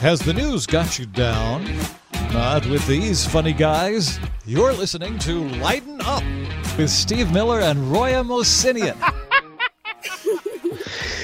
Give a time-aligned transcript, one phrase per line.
[0.00, 1.66] Has the news got you down?
[2.32, 4.20] Not with these funny guys.
[4.46, 6.22] You're listening to Lighten Up
[6.78, 8.96] with Steve Miller and Roya Mosinian.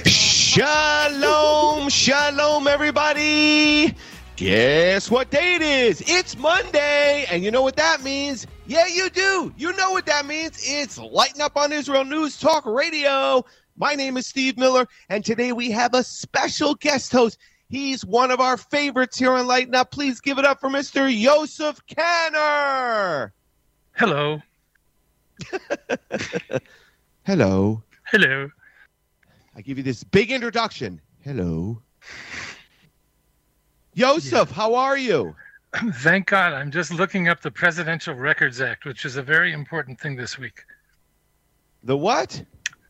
[0.04, 3.94] Shalom, shalom, everybody.
[4.34, 6.02] Guess what day it is?
[6.08, 7.26] It's Monday.
[7.30, 8.44] And you know what that means?
[8.66, 9.54] Yeah, you do.
[9.56, 10.58] You know what that means.
[10.60, 13.44] It's Lighten Up on Israel News Talk Radio.
[13.76, 17.38] My name is Steve Miller, and today we have a special guest host.
[17.74, 19.90] He's one of our favorites here on Lighten Up.
[19.90, 21.12] Please give it up for Mr.
[21.12, 23.32] Yosef Kaner.
[23.96, 24.40] Hello.
[27.26, 27.82] Hello.
[28.04, 28.48] Hello.
[29.56, 31.00] I give you this big introduction.
[31.22, 31.82] Hello.
[33.94, 35.34] Yosef, how are you?
[35.94, 36.52] Thank God.
[36.52, 40.38] I'm just looking up the Presidential Records Act, which is a very important thing this
[40.38, 40.62] week.
[41.82, 42.40] The what?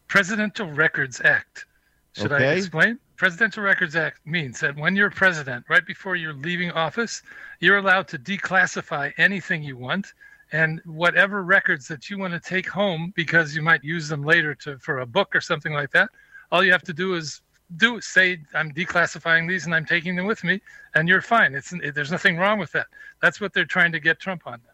[0.08, 1.64] Presidential Records Act.
[2.12, 2.98] Should I explain?
[3.16, 7.22] Presidential Records Act means that when you're president, right before you're leaving office,
[7.60, 10.12] you're allowed to declassify anything you want
[10.52, 14.54] and whatever records that you want to take home because you might use them later
[14.54, 16.08] to for a book or something like that.
[16.50, 17.40] All you have to do is
[17.76, 20.60] do say I'm declassifying these and I'm taking them with me,
[20.94, 21.54] and you're fine.
[21.54, 22.86] It's there's nothing wrong with that.
[23.22, 24.60] That's what they're trying to get Trump on.
[24.64, 24.70] Now.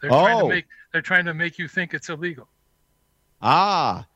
[0.00, 0.42] They're trying Oh.
[0.42, 2.48] to make they're trying to make you think it's illegal.
[3.40, 4.06] Ah.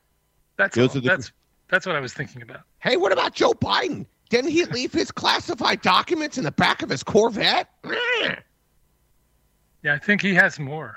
[0.57, 0.89] That's all.
[0.89, 1.33] the- that's
[1.71, 2.61] that's what I was thinking about.
[2.81, 4.07] Hey, what about Joe Biden?
[4.29, 7.69] Didn't he leave his classified documents in the back of his Corvette?
[9.83, 10.95] Yeah, I think he has more.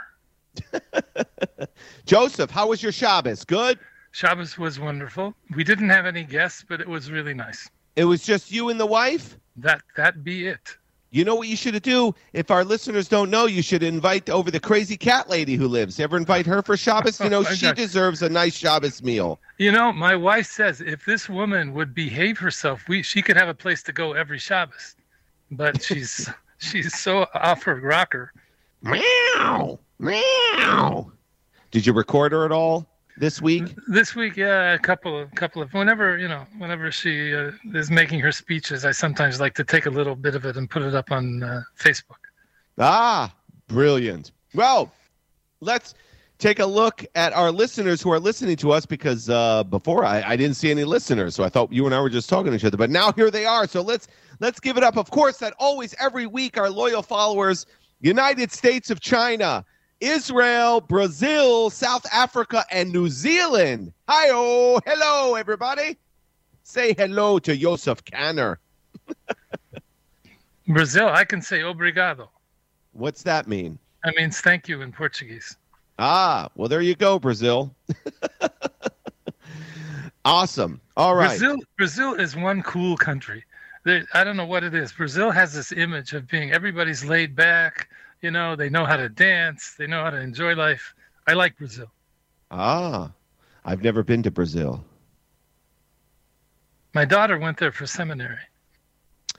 [2.05, 3.45] Joseph, how was your Shabbos?
[3.45, 3.79] Good?
[4.11, 5.33] Shabbos was wonderful.
[5.55, 7.69] We didn't have any guests, but it was really nice.
[7.95, 9.37] It was just you and the wife?
[9.55, 10.75] That that be it.
[11.11, 12.13] You know what you should do?
[12.33, 15.99] If our listeners don't know, you should invite over the crazy cat lady who lives.
[15.99, 17.19] Ever invite her for Shabbos?
[17.19, 19.39] You know, I she got- deserves a nice Shabbos meal.
[19.63, 23.47] You know, my wife says if this woman would behave herself, we she could have
[23.47, 24.97] a place to go every Shabbos.
[25.51, 28.33] But she's she's so off her rocker.
[28.81, 29.79] Meow.
[29.99, 31.13] Meow.
[31.71, 32.85] Did you record her at all
[33.15, 33.73] this week?
[33.87, 37.89] This week, yeah, a couple of couple of whenever you know, whenever she uh, is
[37.89, 40.81] making her speeches, I sometimes like to take a little bit of it and put
[40.81, 42.19] it up on uh, Facebook.
[42.77, 43.33] Ah,
[43.69, 44.33] brilliant.
[44.53, 44.91] Well,
[45.61, 45.95] let's
[46.43, 50.21] take a look at our listeners who are listening to us because uh, before I,
[50.21, 52.57] I didn't see any listeners, so I thought you and I were just talking to
[52.57, 52.75] each other.
[52.75, 53.65] But now here they are.
[53.65, 54.09] So let's
[54.41, 54.97] let's give it up.
[54.97, 57.65] Of course, that always every week our loyal followers:
[58.01, 59.63] United States of China,
[60.01, 63.93] Israel, Brazil, South Africa, and New Zealand.
[64.09, 65.97] Hi, oh, hello, everybody.
[66.63, 68.57] Say hello to Joseph Kaner.
[70.67, 72.27] Brazil, I can say obrigado.
[72.91, 73.79] What's that mean?
[74.03, 75.55] That means thank you in Portuguese.
[75.99, 77.73] Ah, well, there you go, Brazil.
[80.25, 80.81] awesome.
[80.97, 81.29] All right.
[81.29, 83.43] Brazil, Brazil is one cool country.
[83.85, 84.93] There, I don't know what it is.
[84.93, 87.89] Brazil has this image of being everybody's laid back.
[88.21, 89.75] You know, they know how to dance.
[89.77, 90.93] They know how to enjoy life.
[91.27, 91.91] I like Brazil.
[92.51, 93.11] Ah,
[93.65, 94.83] I've never been to Brazil.
[96.93, 98.37] My daughter went there for seminary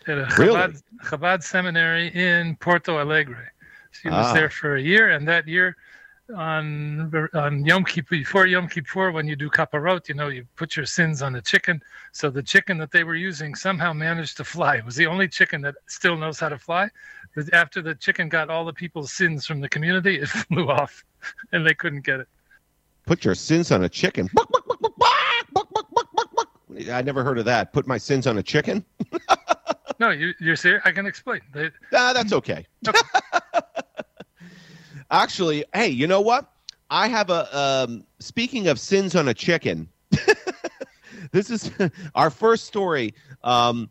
[0.07, 0.55] at a Really?
[0.55, 3.49] Chabad, Chabad seminary in Porto Alegre.
[3.93, 4.33] She was Ah.
[4.35, 5.77] there for a year, and that year,
[6.35, 10.77] on on Yom Kippur before Yom Kippur when you do kaparot, you know, you put
[10.77, 11.83] your sins on the chicken.
[12.13, 14.77] So the chicken that they were using somehow managed to fly.
[14.77, 16.89] It was the only chicken that still knows how to fly.
[17.35, 21.05] But after the chicken got all the people's sins from the community, it flew off,
[21.53, 22.29] and they couldn't get it.
[23.07, 24.31] Put your sins on a chicken.
[26.91, 27.73] I never heard of that.
[27.73, 28.85] Put my sins on a chicken.
[30.01, 30.83] no, you, are serious.
[30.85, 31.41] I can explain.
[31.53, 32.67] They, nah, that's okay.
[32.89, 32.99] okay.
[35.15, 36.51] Actually, hey, you know what?
[36.91, 39.89] I have a um, speaking of sins on a chicken.
[41.31, 41.71] this is
[42.17, 43.15] our first story.
[43.45, 43.91] Um,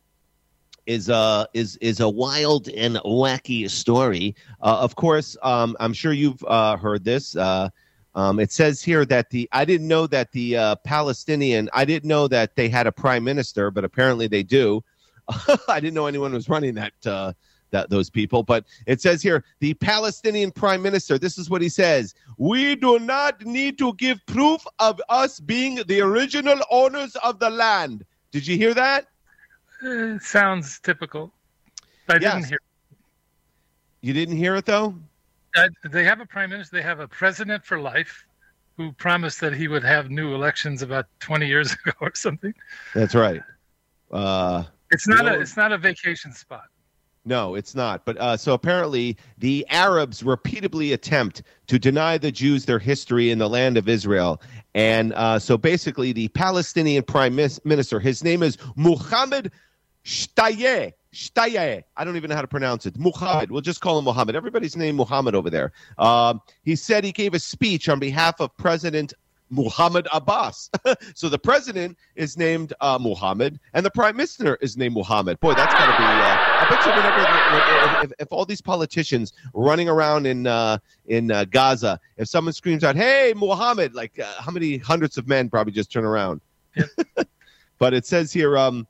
[0.86, 4.36] is uh is is a wild and wacky story.
[4.62, 7.38] Uh, of course, um, I'm sure you've uh, heard this.
[7.38, 7.70] Uh,
[8.16, 12.10] um, it says here that the I didn't know that the uh, Palestinian I didn't
[12.10, 14.84] know that they had a prime minister, but apparently they do.
[15.70, 17.32] I didn't know anyone was running that uh,
[17.74, 18.42] that those people.
[18.44, 21.20] But it says here the Palestinian prime minister.
[21.20, 25.76] This is what he says: We do not need to give proof of us being
[25.88, 28.06] the original owners of the land.
[28.32, 29.08] Did you hear that?
[29.86, 31.34] uh, sounds typical.
[32.08, 32.34] I Yes.
[32.36, 32.60] didn't hear.
[34.02, 34.96] You didn't hear it though.
[35.56, 36.76] Uh, they have a prime minister.
[36.78, 38.26] They have a president for life,
[38.78, 42.54] who promised that he would have new elections about 20 years ago or something.
[42.96, 43.42] That's right.
[44.12, 45.34] Uh, It's not No.
[45.36, 45.40] a.
[45.40, 46.66] It's not a vacation spot.
[47.26, 48.06] No, it's not.
[48.06, 53.40] But uh, so apparently, the Arabs repeatedly attempt to deny the Jews their history in
[53.40, 54.42] the land of Israel.
[54.76, 59.52] And uh, so basically, the Palestinian prime minister, his name is Muhammad
[60.04, 60.92] Shtayeh.
[61.14, 61.84] Shtaye.
[61.96, 62.98] I don't even know how to pronounce it.
[62.98, 63.52] Muhammad.
[63.52, 64.36] We'll just call him Muhammad.
[64.36, 65.72] Everybody's named Muhammad over there.
[66.00, 69.14] Um, he said he gave a speech on behalf of President
[69.54, 70.70] Muhammad Abbas.
[71.14, 75.40] so the president is named uh, Muhammad, and the prime minister is named Muhammad.
[75.40, 76.04] Boy, that's got to be.
[76.04, 80.78] Uh, I bet you whenever if, if, if, all these politicians running around in uh,
[81.06, 85.28] in uh, Gaza, if someone screams out, "Hey, Muhammad!" Like uh, how many hundreds of
[85.28, 86.42] men probably just turn around.
[87.78, 88.88] but it says here, um,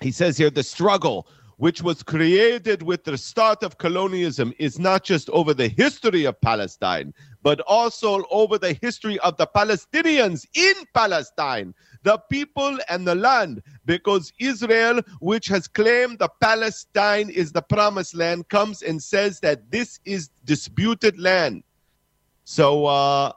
[0.00, 5.04] he says here, the struggle which was created with the start of colonialism is not
[5.04, 10.74] just over the history of Palestine, but also over the history of the Palestinians in
[10.92, 17.62] Palestine, the people and the land, because Israel, which has claimed the Palestine is the
[17.62, 21.62] promised land, comes and says that this is disputed land.
[22.44, 23.32] So, uh,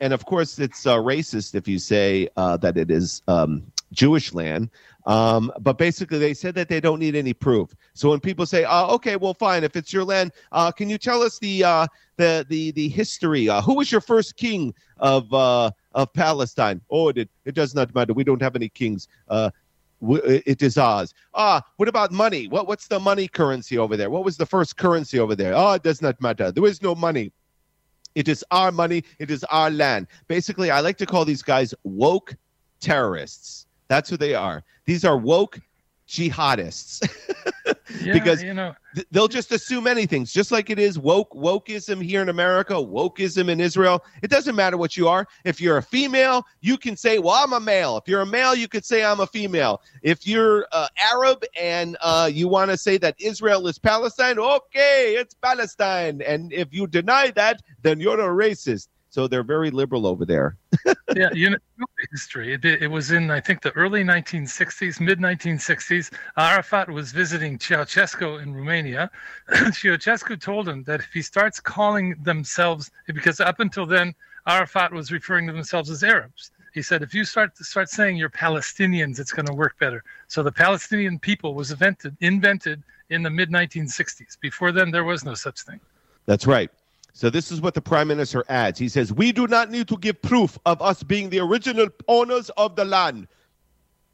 [0.00, 4.34] and of course, it's uh, racist if you say uh, that it is um, Jewish
[4.34, 4.70] land.
[5.06, 7.74] Um, but basically, they said that they don't need any proof.
[7.94, 10.98] So when people say, uh, "Okay, well, fine, if it's your land, uh, can you
[10.98, 11.86] tell us the uh,
[12.16, 13.48] the the the history?
[13.48, 17.94] Uh, who was your first king of uh, of Palestine?" Oh, it it does not
[17.94, 18.14] matter.
[18.14, 19.08] We don't have any kings.
[19.28, 19.50] Uh,
[20.00, 21.14] it is ours.
[21.34, 22.48] Ah, what about money?
[22.48, 24.10] What what's the money currency over there?
[24.10, 25.54] What was the first currency over there?
[25.54, 26.50] Oh, it does not matter.
[26.50, 27.32] There is no money.
[28.14, 29.04] It is our money.
[29.18, 30.06] It is our land.
[30.28, 32.34] Basically, I like to call these guys woke
[32.80, 33.66] terrorists.
[33.94, 34.64] That's who they are.
[34.86, 35.60] These are woke
[36.08, 37.00] jihadists.
[38.02, 42.02] yeah, because you know th- they'll just assume anything, just like it is woke wokeism
[42.02, 44.04] here in America, wokeism in Israel.
[44.20, 45.28] It doesn't matter what you are.
[45.44, 48.56] If you're a female, you can say, "Well, I'm a male." If you're a male,
[48.56, 52.76] you could say, "I'm a female." If you're uh, Arab and uh, you want to
[52.76, 56.20] say that Israel is Palestine, okay, it's Palestine.
[56.20, 58.88] And if you deny that, then you're a racist.
[59.14, 60.56] So they're very liberal over there.
[61.14, 61.56] yeah, you know
[62.10, 62.52] history.
[62.52, 66.12] It, it, was in I think the early 1960s, mid 1960s.
[66.36, 69.08] Arafat was visiting Ceausescu in Romania.
[69.50, 74.16] Ceausescu told him that if he starts calling themselves, because up until then
[74.48, 76.50] Arafat was referring to themselves as Arabs.
[76.72, 80.02] He said, if you start to start saying you're Palestinians, it's going to work better.
[80.26, 84.40] So the Palestinian people was invented invented in the mid 1960s.
[84.40, 85.78] Before then, there was no such thing.
[86.26, 86.68] That's right.
[87.16, 88.76] So this is what the prime minister adds.
[88.76, 92.50] He says, "We do not need to give proof of us being the original owners
[92.56, 93.28] of the land,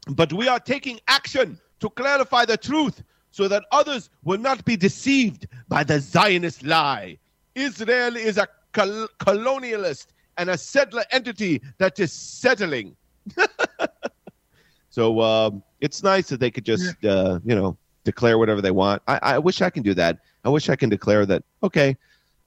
[0.07, 3.01] but we are taking action to clarify the truth
[3.31, 7.17] so that others will not be deceived by the Zionist lie.
[7.55, 10.07] Israel is a col- colonialist
[10.37, 12.95] and a settler entity that is settling."
[14.91, 19.01] so um, it's nice that they could just, uh, you know, declare whatever they want.
[19.07, 20.19] I, I wish I can do that.
[20.45, 21.43] I wish I can declare that.
[21.63, 21.97] Okay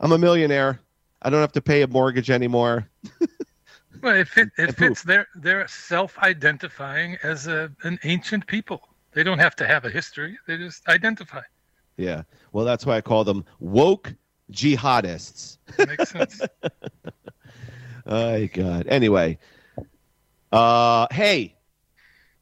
[0.01, 0.81] I'm a millionaire.
[1.23, 2.89] I don't have to pay a mortgage anymore.
[4.03, 5.03] well, if it, fit, it fits.
[5.03, 8.81] They're they're self-identifying as a, an ancient people.
[9.13, 10.39] They don't have to have a history.
[10.47, 11.41] They just identify.
[11.97, 12.23] Yeah.
[12.53, 14.13] Well, that's why I call them woke
[14.53, 15.59] jihadists.
[15.79, 16.41] Makes sense.
[18.07, 18.87] oh God.
[18.89, 19.39] Anyway,
[20.53, 21.55] uh, hey,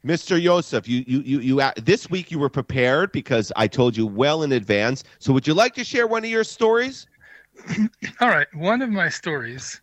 [0.05, 0.41] Mr.
[0.41, 4.43] Yosef, you, you, you, you, this week you were prepared because I told you well
[4.43, 5.03] in advance.
[5.19, 7.07] So, would you like to share one of your stories?
[8.19, 9.81] All right, one of my stories.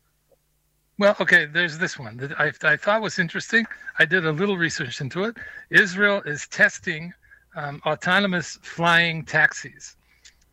[0.99, 3.67] Well, okay, there's this one that I, I thought was interesting.
[3.99, 5.37] I did a little research into it.
[5.71, 7.12] Israel is testing
[7.57, 9.97] um, autonomous flying taxis.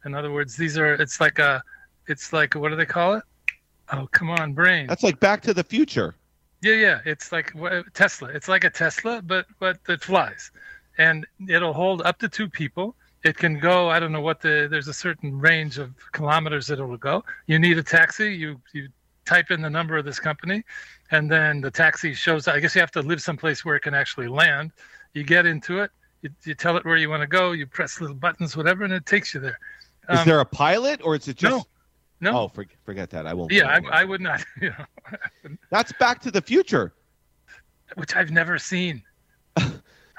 [0.06, 1.62] In other words, these are it's like a
[2.08, 3.24] it's like what do they call it?
[3.92, 4.88] Oh, come on, brain.
[4.88, 6.16] That's like Back to the Future.
[6.62, 7.54] Yeah, yeah, it's like
[7.94, 8.30] Tesla.
[8.30, 10.52] It's like a Tesla, but but it flies,
[10.98, 14.68] and it'll hold up to two people it can go i don't know what the
[14.70, 17.24] there's a certain range of kilometers that it will go.
[17.48, 18.90] You need a taxi you you
[19.26, 20.64] type in the number of this company
[21.12, 23.94] and then the taxi shows i guess you have to live someplace where it can
[23.94, 24.72] actually land.
[25.14, 28.00] You get into it you, you tell it where you want to go you press
[28.00, 29.60] little buttons whatever and it takes you there.
[30.10, 31.66] Um, is there a pilot or is it just no
[32.20, 32.40] no.
[32.40, 35.56] Oh forget, forget that i won't yeah I, I, would not you know.
[35.70, 36.94] That's back to the future.
[37.96, 39.04] Which i've never seen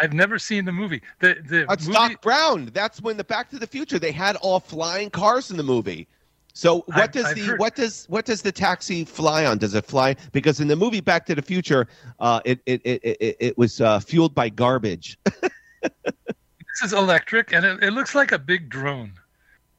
[0.00, 1.02] I've never seen the movie.
[1.20, 2.70] The the That's movie, Doc Brown.
[2.72, 6.08] That's when the Back to the Future they had all flying cars in the movie.
[6.52, 7.58] So what I've, does I've the heard.
[7.60, 9.58] what does what does the taxi fly on?
[9.58, 11.86] Does it fly because in the movie Back to the Future,
[12.20, 15.18] uh, it, it it it it was uh, fueled by garbage.
[15.24, 19.12] this is electric, and it, it looks like a big drone.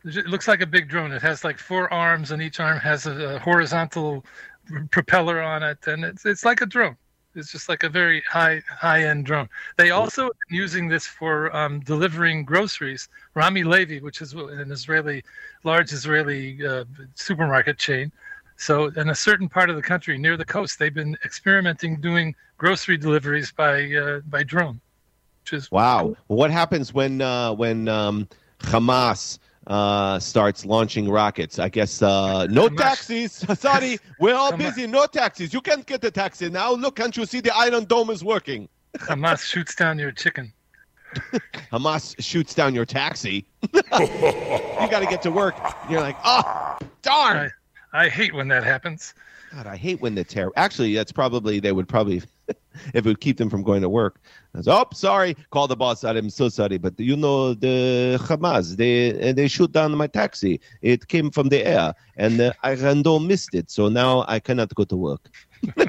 [0.05, 1.11] It looks like a big drone.
[1.11, 4.25] It has like four arms, and each arm has a, a horizontal
[4.91, 6.95] propeller on it, and it's it's like a drone.
[7.39, 9.49] It's just like a very high high end drone.
[9.77, 13.07] They also using this for um, delivering groceries.
[13.33, 15.23] Rami Levy, which is an Israeli
[15.63, 18.11] large Israeli uh, supermarket chain.
[18.57, 22.35] So in a certain part of the country near the coast, they've been experimenting doing
[22.57, 24.81] grocery deliveries by uh, by drone.
[25.43, 26.15] which is Wow.
[26.27, 28.27] What happens when uh, when um,
[28.59, 29.39] Hamas
[29.69, 31.59] uh, starts launching rockets?
[31.59, 33.45] I guess uh, no taxis.
[33.59, 34.87] Sorry, we're all busy.
[34.87, 35.53] No taxis.
[35.53, 36.73] You can't get a taxi now.
[36.73, 38.67] Look, can't you see the Iron Dome is working?
[38.97, 40.51] Hamas shoots down your chicken.
[41.71, 43.45] Hamas shoots down your taxi.
[43.73, 45.55] you got to get to work.
[45.89, 47.51] You're like, oh, darn.
[47.93, 49.13] I, I hate when that happens.
[49.53, 50.51] God, I hate when the terror.
[50.55, 52.55] Actually, that's probably they would probably, if
[52.93, 54.19] it would keep them from going to work.
[54.67, 55.35] Oh, sorry.
[55.51, 56.03] Call the boss.
[56.03, 58.75] I'm so sorry, but you know the Hamas.
[58.77, 60.59] They they shoot down my taxi.
[60.81, 63.69] It came from the air, and uh, Iron Dome missed it.
[63.69, 65.29] So now I cannot go to work.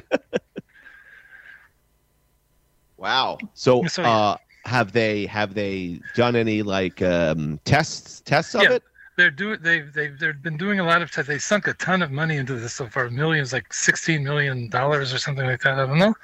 [2.96, 3.38] wow.
[3.54, 8.72] So, So, uh, have they have they done any like um, tests tests of Yeah.
[8.74, 8.82] it?
[9.16, 11.28] They're doing they've they've they've been doing a lot of tests.
[11.28, 15.12] They sunk a ton of money into this so far, millions, like sixteen million dollars
[15.12, 15.78] or something like that.
[15.78, 16.14] I don't know.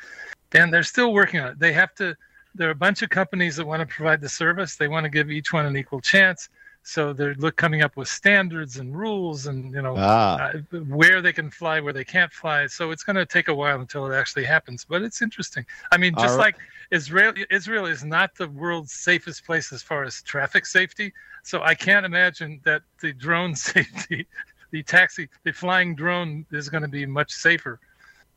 [0.56, 1.58] And they're still working on it.
[1.58, 2.16] They have to.
[2.54, 4.76] There are a bunch of companies that want to provide the service.
[4.76, 6.48] They want to give each one an equal chance.
[6.82, 11.20] So they're look coming up with standards and rules, and you know Ah, uh, where
[11.20, 12.68] they can fly, where they can't fly.
[12.68, 14.86] So it's going to take a while until it actually happens.
[14.88, 15.66] But it's interesting.
[15.90, 16.54] I mean, just right.
[16.54, 16.56] like
[16.92, 21.12] Israel, Israel is not the world's safest place as far as traffic safety.
[21.42, 24.26] So I can't imagine that the drone safety,
[24.70, 27.80] the taxi, the flying drone is going to be much safer.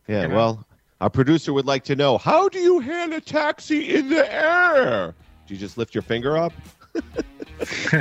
[0.07, 0.35] Yeah, you know?
[0.35, 0.65] well,
[1.01, 5.15] our producer would like to know how do you hand a taxi in the air?
[5.47, 6.53] Do you just lift your finger up?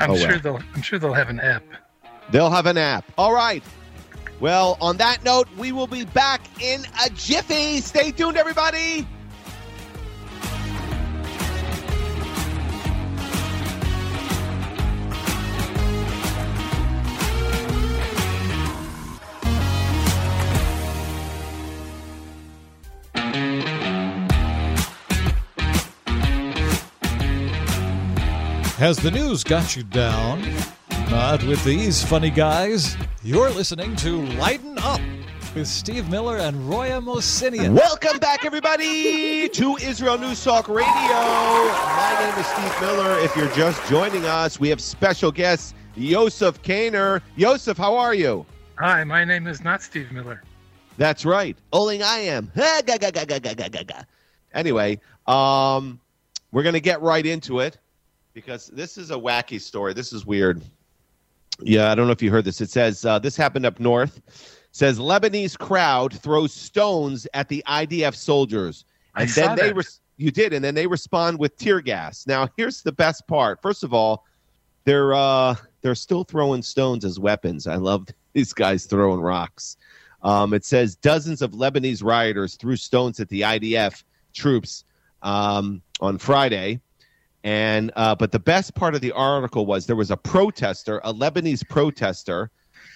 [0.00, 0.38] I'm Oh, sure well.
[0.40, 0.60] they'll.
[0.74, 1.62] I'm sure they'll have an app.
[2.30, 3.04] They'll have an app.
[3.18, 3.62] All right.
[4.40, 7.80] Well, on that note, we will be back in a jiffy.
[7.80, 9.06] Stay tuned, everybody.
[28.82, 30.42] Has the news got you down?
[31.08, 32.96] Not with these funny guys.
[33.22, 35.00] You're listening to Lighten Up
[35.54, 37.78] with Steve Miller and Roya Mosinian.
[37.78, 40.84] Welcome back, everybody, to Israel News Talk Radio.
[40.90, 43.20] My name is Steve Miller.
[43.20, 47.22] If you're just joining us, we have special guest Yosef Kaner.
[47.36, 48.44] Yosef, how are you?
[48.80, 50.42] Hi, my name is not Steve Miller.
[50.96, 51.56] That's right.
[51.72, 52.50] Oling, I am.
[54.54, 56.00] Anyway, um,
[56.50, 57.78] we're going to get right into it
[58.34, 59.92] because this is a wacky story.
[59.92, 60.62] This is weird.
[61.60, 62.60] Yeah, I don't know if you heard this.
[62.60, 64.20] It says uh, this happened up north.
[64.72, 68.84] says Lebanese crowd throws stones at the IDF soldiers,
[69.14, 72.26] I and then saw they res- you did, and then they respond with tear gas.
[72.26, 73.60] Now, here's the best part.
[73.60, 74.24] First of all,
[74.84, 77.66] they're uh, they're still throwing stones as weapons.
[77.66, 79.76] I love these guys throwing rocks.
[80.22, 84.84] Um, it says dozens of Lebanese rioters threw stones at the IDF troops
[85.22, 86.80] um, on Friday.
[87.44, 91.12] And uh, but the best part of the article was there was a protester, a
[91.12, 92.50] Lebanese protester.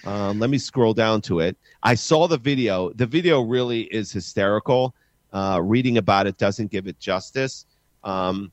[0.05, 1.57] Um, let me scroll down to it.
[1.83, 2.93] I saw the video.
[2.93, 4.95] The video really is hysterical.
[5.33, 7.67] Uh, reading about it doesn't give it justice.
[8.05, 8.53] Um,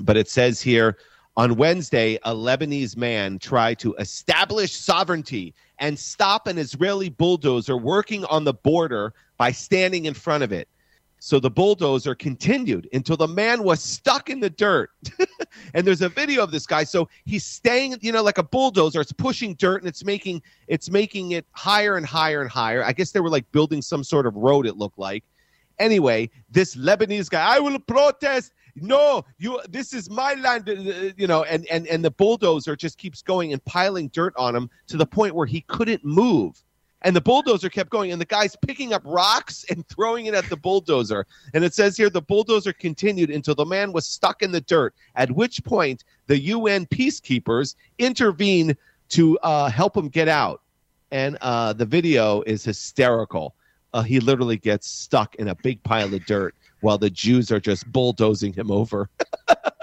[0.00, 0.96] but it says here
[1.36, 8.24] on Wednesday, a Lebanese man tried to establish sovereignty and stop an Israeli bulldozer working
[8.26, 10.68] on the border by standing in front of it.
[11.24, 14.90] So the bulldozer continued until the man was stuck in the dirt.
[15.74, 16.82] and there's a video of this guy.
[16.82, 19.00] So he's staying, you know, like a bulldozer.
[19.00, 22.84] It's pushing dirt and it's making it's making it higher and higher and higher.
[22.84, 24.66] I guess they were like building some sort of road.
[24.66, 25.22] It looked like.
[25.78, 28.52] Anyway, this Lebanese guy, I will protest.
[28.74, 29.60] No, you.
[29.70, 30.68] This is my land.
[30.68, 34.56] uh, You know, and and and the bulldozer just keeps going and piling dirt on
[34.56, 36.60] him to the point where he couldn't move.
[37.02, 40.48] And the bulldozer kept going, and the guy's picking up rocks and throwing it at
[40.48, 41.26] the bulldozer.
[41.52, 44.94] And it says here the bulldozer continued until the man was stuck in the dirt,
[45.16, 48.76] at which point the UN peacekeepers intervene
[49.10, 50.62] to uh, help him get out.
[51.10, 53.54] And uh, the video is hysterical.
[53.92, 57.60] Uh, he literally gets stuck in a big pile of dirt while the Jews are
[57.60, 59.10] just bulldozing him over.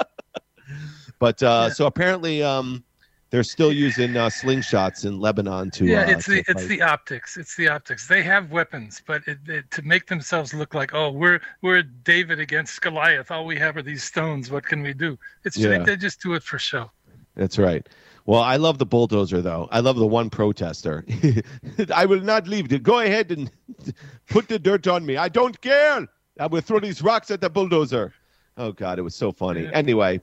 [1.19, 2.83] but uh, so apparently, um,
[3.29, 5.85] they're still using uh, slingshots in Lebanon to.
[5.85, 7.37] yeah, uh, it's the it's the optics.
[7.37, 8.07] It's the optics.
[8.07, 12.39] They have weapons, but it, it, to make themselves look like, oh, we're we're David
[12.39, 13.31] against Goliath.
[13.31, 14.49] All we have are these stones.
[14.51, 15.17] What can we do?
[15.45, 15.77] It's Yeah.
[15.79, 16.91] they, they just do it for show.
[17.35, 17.87] That's right.
[18.25, 19.67] Well, I love the bulldozer, though.
[19.71, 21.03] I love the one protester.
[21.95, 22.83] I will not leave.
[22.83, 23.49] Go ahead and
[24.29, 25.17] put the dirt on me.
[25.17, 26.05] I don't care.
[26.39, 28.13] I will throw these rocks at the bulldozer.
[28.57, 29.63] Oh God, it was so funny.
[29.63, 29.71] Yeah.
[29.73, 30.21] Anyway,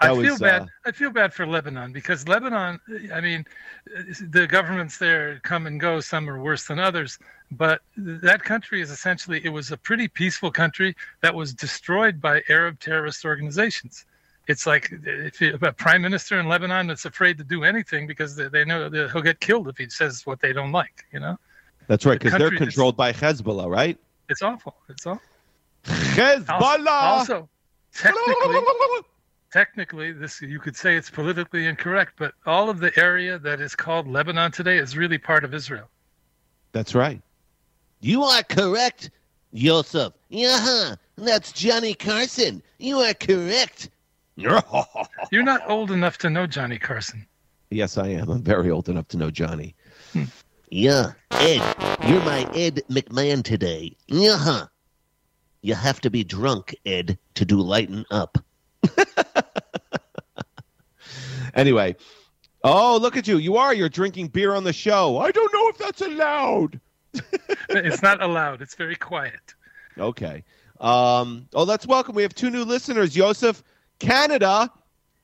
[0.00, 0.62] I feel was, bad.
[0.62, 2.78] uh, I feel bad for Lebanon because Lebanon.
[3.12, 3.44] I mean,
[4.28, 6.00] the governments there come and go.
[6.00, 7.18] Some are worse than others.
[7.50, 12.42] But that country is essentially it was a pretty peaceful country that was destroyed by
[12.48, 14.04] Arab terrorist organizations.
[14.46, 18.36] It's like if you, a prime minister in Lebanon that's afraid to do anything because
[18.36, 21.04] they, they know that he'll get killed if he says what they don't like.
[21.12, 21.38] You know,
[21.86, 23.98] That's right, the because they're country is- controlled by Hezbollah, right?
[24.30, 24.76] it's awful.
[24.88, 25.22] It's awful.
[25.84, 26.86] Hezbollah.
[26.86, 27.48] Also,
[27.94, 28.34] technically,
[29.52, 33.74] technically this you could say it's politically incorrect but all of the area that is
[33.74, 35.88] called lebanon today is really part of israel
[36.72, 37.20] That's right.
[38.00, 39.10] You are correct,
[39.50, 40.12] Yosef.
[40.28, 42.62] Yeah, that's Johnny Carson.
[42.78, 43.90] You are correct.
[45.32, 47.26] you're not old enough to know johnny carson
[47.70, 48.28] yes, I am.
[48.28, 49.74] I'm very old enough to know Johnny.
[50.12, 50.24] Hmm.
[50.70, 51.62] Yeah, Ed,
[52.06, 53.96] you're my Ed McMahon today.
[54.06, 54.64] Yeah,
[55.62, 58.38] you have to be drunk, Ed, to do lighten up.
[61.54, 61.96] Anyway,
[62.62, 63.38] oh, look at you.
[63.38, 63.74] You are.
[63.74, 65.18] You're drinking beer on the show.
[65.18, 66.80] I don't know if that's allowed.
[67.70, 69.54] it's not allowed it's very quiet
[69.98, 70.44] Okay.
[70.78, 72.14] Um, oh, let's welcome.
[72.14, 73.64] We have two new listeners, Joseph,
[73.98, 74.70] Canada,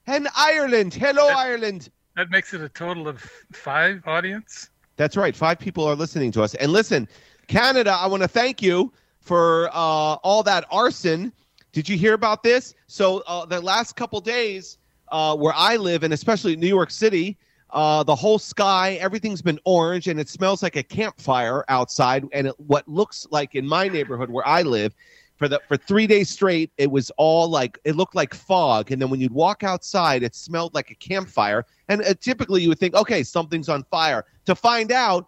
[0.08, 0.94] and Ireland.
[0.94, 1.90] Hello, Ireland.
[2.16, 3.20] that makes it a total of
[3.52, 5.36] five audience That's right.
[5.36, 6.54] Five people are listening to us.
[6.54, 7.06] And listen,
[7.46, 11.32] Canada, I want to thank you for uh, all that arson.
[11.74, 12.72] Did you hear about this?
[12.86, 14.78] So uh, the last couple days,
[15.08, 17.36] uh, where I live, and especially New York City,
[17.70, 22.28] uh, the whole sky, everything's been orange, and it smells like a campfire outside.
[22.32, 24.94] And it, what looks like in my neighborhood where I live,
[25.36, 28.92] for the for three days straight, it was all like it looked like fog.
[28.92, 31.66] And then when you'd walk outside, it smelled like a campfire.
[31.88, 34.24] And uh, typically, you would think, okay, something's on fire.
[34.46, 35.26] To find out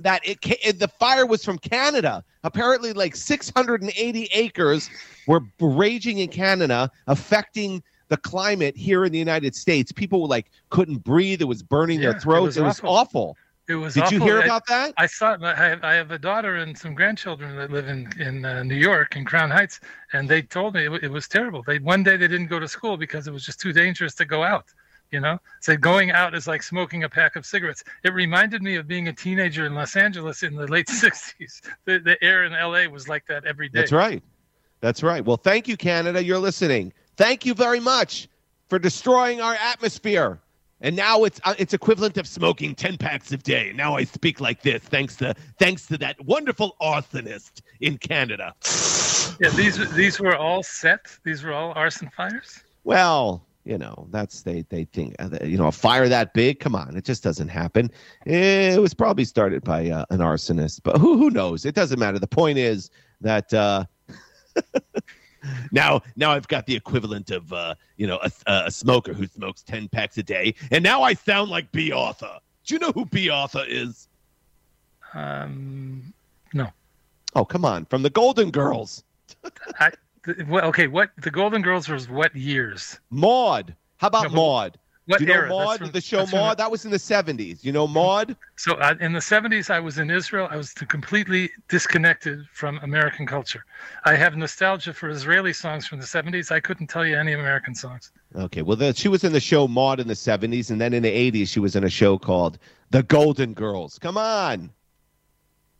[0.00, 2.22] that it, it the fire was from Canada.
[2.44, 4.90] Apparently, like 680 acres
[5.26, 9.90] were raging in Canada, affecting the climate here in the United States.
[9.92, 11.40] People were like couldn't breathe.
[11.40, 12.46] It was burning Yeah, their it throats.
[12.46, 12.90] was It was awful.
[12.90, 13.36] awful.
[13.68, 14.94] it was Did you hear I- about that?
[14.96, 15.36] I saw.
[15.42, 18.76] I have, I have a daughter and some grandchildren that live in in uh, New
[18.76, 19.80] York in Crown Heights,
[20.12, 21.64] and they told me it, it was terrible.
[21.66, 24.24] They one day they didn't go to school because it was just too dangerous to
[24.24, 24.66] go out.
[25.12, 27.84] You know, said going out is like smoking a pack of cigarettes.
[28.02, 31.62] It reminded me of being a teenager in Los Angeles in the late '60s.
[31.84, 33.80] The, the air in LA was like that every day.
[33.80, 34.22] That's right.
[34.80, 35.24] That's right.
[35.24, 36.22] Well, thank you, Canada.
[36.22, 36.92] You're listening.
[37.16, 38.28] Thank you very much
[38.68, 40.40] for destroying our atmosphere.
[40.80, 43.72] And now it's uh, it's equivalent of smoking ten packs a day.
[43.74, 48.52] Now I speak like this, thanks to thanks to that wonderful arsonist in Canada.
[49.40, 51.16] Yeah, these these were all set.
[51.24, 52.62] These were all arson fires.
[52.84, 56.60] Well, you know, that's they they think uh, you know a fire that big.
[56.60, 57.90] Come on, it just doesn't happen.
[58.24, 61.64] It was probably started by uh, an arsonist, but who who knows?
[61.64, 62.18] It doesn't matter.
[62.18, 63.84] The point is that uh,
[65.72, 69.62] now now I've got the equivalent of uh, you know a, a smoker who smokes
[69.62, 72.38] ten packs a day, and now I sound like Bea Arthur.
[72.64, 74.08] Do you know who Bea Arthur is?
[75.14, 76.12] Um,
[76.52, 76.70] no
[77.36, 79.04] Oh, come on, from the Golden Girls,
[79.78, 79.90] I,
[80.28, 80.86] okay.
[80.86, 83.00] What the Golden Girls was what years?
[83.10, 83.74] Maude.
[83.98, 84.78] How about No, Maude?
[85.06, 85.48] What you know era?
[85.48, 85.78] Maude?
[85.78, 86.58] from- the show Maude?
[86.58, 87.64] That was in the seventies.
[87.64, 88.36] You know Maude?
[88.56, 90.48] So uh, in the 70s, I was in Israel.
[90.50, 93.64] I was completely disconnected from American culture.
[94.04, 96.50] I have nostalgia for Israeli songs from the 70s.
[96.50, 98.10] I couldn't tell you any American songs.
[98.34, 101.04] Okay, well, the, she was in the show Maude in the 70s, and then in
[101.04, 102.58] the 80s, she was in a show called
[102.90, 103.98] The Golden Girls.
[104.00, 104.70] Come on.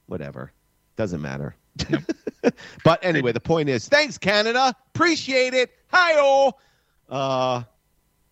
[0.06, 0.52] Whatever.
[0.96, 1.56] Doesn't matter.
[2.84, 4.74] but anyway, the point is thanks, Canada.
[4.94, 5.70] Appreciate it.
[5.88, 6.60] Hi, all.
[7.08, 7.62] Uh,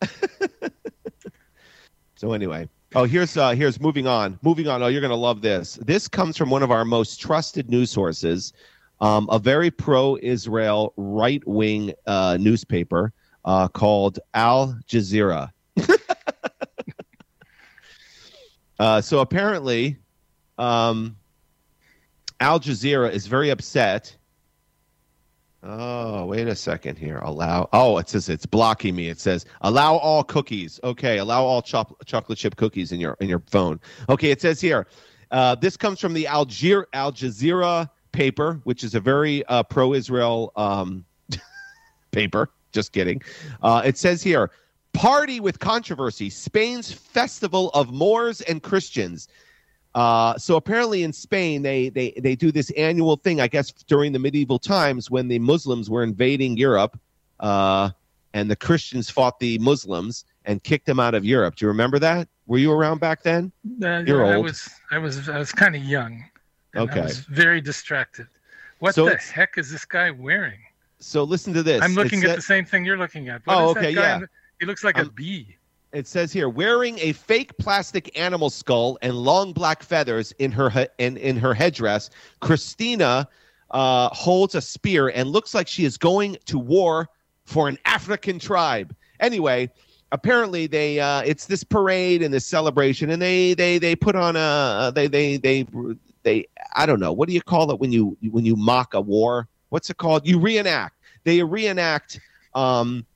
[2.16, 2.68] so, anyway.
[2.96, 4.38] Oh, here's uh here's moving on.
[4.42, 4.80] Moving on.
[4.80, 5.80] Oh, you're gonna love this.
[5.82, 8.52] This comes from one of our most trusted news sources,
[9.00, 13.12] um, a very pro-Israel right-wing uh, newspaper
[13.44, 15.50] uh, called Al Jazeera.
[18.78, 19.96] uh, so apparently,
[20.58, 21.16] um,
[22.44, 24.14] Al Jazeera is very upset.
[25.62, 27.16] Oh, wait a second here.
[27.20, 27.70] Allow.
[27.72, 29.08] Oh, it says it's blocking me.
[29.08, 30.78] It says allow all cookies.
[30.84, 33.80] Okay, allow all chocolate chip cookies in your in your phone.
[34.10, 34.86] Okay, it says here.
[35.30, 41.02] Uh, this comes from the Al Jazeera paper, which is a very uh, pro-Israel um,
[42.10, 42.50] paper.
[42.72, 43.22] Just kidding.
[43.62, 44.50] Uh, it says here
[44.92, 49.28] party with controversy Spain's festival of Moors and Christians.
[49.94, 54.12] Uh, so apparently in Spain, they, they, they do this annual thing, I guess, during
[54.12, 56.98] the medieval times when the Muslims were invading Europe
[57.40, 57.90] uh,
[58.32, 61.56] and the Christians fought the Muslims and kicked them out of Europe.
[61.56, 62.28] Do you remember that?
[62.46, 63.52] Were you around back then?
[63.82, 64.44] Uh, You're I old.
[64.44, 66.24] was, I was, I was kind of young.
[66.76, 67.00] Okay.
[67.00, 68.26] I was very distracted.
[68.80, 70.58] What So the heck is this guy wearing?
[70.98, 71.82] so listen to this.
[71.82, 73.46] I'm looking sa- at the same thing you're looking at.
[73.46, 74.16] What Oh, is that okay, guy yeah.
[74.16, 74.28] in
[74.58, 75.56] he looks like a Um, bee.
[75.94, 80.68] It says here, wearing a fake plastic animal skull and long black feathers in her
[80.68, 83.28] he- in, in her headdress, Christina
[83.70, 87.08] uh, holds a spear and looks like she is going to war
[87.44, 88.92] for an African tribe.
[89.20, 89.70] Anyway,
[90.10, 94.34] apparently they uh, it's this parade and this celebration, and they they they put on
[94.34, 95.64] a they they they
[96.24, 99.00] they I don't know what do you call it when you when you mock a
[99.00, 99.46] war?
[99.68, 100.26] What's it called?
[100.26, 100.98] You reenact.
[101.22, 102.18] They reenact.
[102.54, 103.06] Um,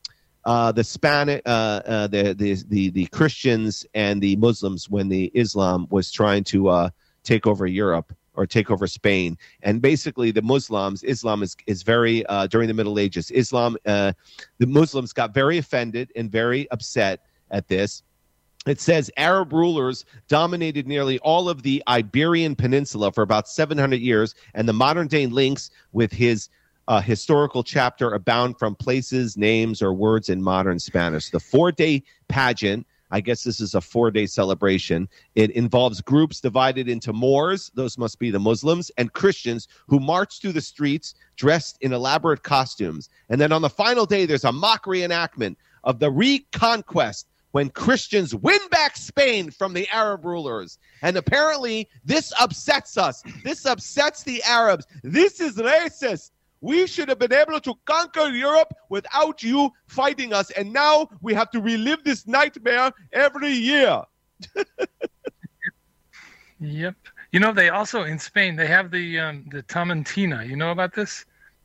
[0.49, 5.31] uh, the Spanish, uh, uh, the, the the the Christians and the Muslims when the
[5.35, 6.89] Islam was trying to uh,
[7.23, 12.25] take over Europe or take over Spain, and basically the Muslims, Islam is is very
[12.27, 13.31] uh, during the Middle Ages.
[13.31, 14.15] Islam, uh,
[14.57, 18.03] the Muslims got very offended and very upset at this.
[18.67, 24.35] It says Arab rulers dominated nearly all of the Iberian Peninsula for about 700 years,
[24.55, 26.49] and the modern day links with his
[26.89, 31.31] uh, historical chapter abound from places, names, or words in modern Spanish.
[31.31, 35.07] The four day pageant, I guess this is a four day celebration.
[35.35, 40.41] It involves groups divided into Moors, those must be the Muslims, and Christians who march
[40.41, 43.11] through the streets dressed in elaborate costumes.
[43.29, 48.35] And then on the final day, there's a mock reenactment of the reconquest when Christians
[48.35, 50.79] win back Spain from the Arab rulers.
[51.03, 53.23] And apparently, this upsets us.
[53.45, 54.87] This upsets the Arabs.
[55.03, 56.31] This is racist.
[56.61, 60.51] We should have been able to conquer Europe without you fighting us.
[60.51, 64.03] And now we have to relive this nightmare every year.
[66.61, 66.95] Yep.
[67.33, 70.49] You know, they also in Spain they have the um, the Tomatina.
[70.49, 71.25] You know about this?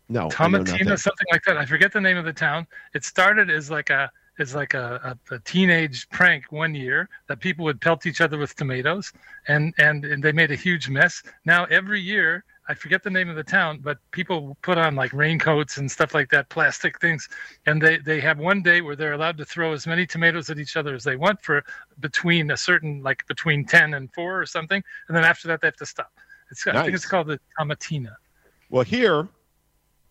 [0.09, 1.57] No, Tomatina, something like that.
[1.57, 2.67] I forget the name of the town.
[2.93, 7.39] It started as like a as like a, a, a teenage prank one year that
[7.39, 9.13] people would pelt each other with tomatoes,
[9.47, 11.23] and, and and they made a huge mess.
[11.45, 15.11] Now every year, I forget the name of the town, but people put on like
[15.11, 17.27] raincoats and stuff like that, plastic things,
[17.65, 20.59] and they they have one day where they're allowed to throw as many tomatoes at
[20.59, 21.63] each other as they want for
[21.99, 25.67] between a certain like between ten and four or something, and then after that they
[25.67, 26.11] have to stop.
[26.51, 28.15] It's I think it's called the Tomatina.
[28.69, 29.27] Well, here,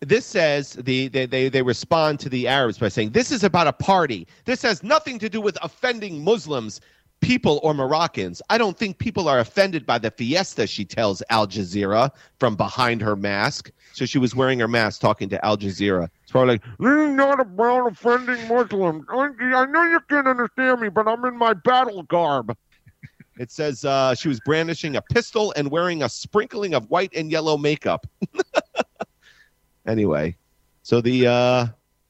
[0.00, 3.66] this says the they, they they respond to the Arabs by saying this is about
[3.66, 4.26] a party.
[4.44, 6.80] This has nothing to do with offending Muslims,
[7.22, 8.42] people, or Moroccans.
[8.50, 10.66] I don't think people are offended by the fiesta.
[10.66, 13.70] She tells Al Jazeera from behind her mask.
[13.94, 16.10] So she was wearing her mask, talking to Al Jazeera.
[16.22, 19.04] It's probably like, "This is not about offending Muslims.
[19.08, 22.54] I, know you can't understand me, but I'm in my battle garb.
[23.38, 27.30] It says uh, she was brandishing a pistol and wearing a sprinkling of white and
[27.30, 28.06] yellow makeup.
[29.86, 30.36] anyway,
[30.82, 31.66] so the uh,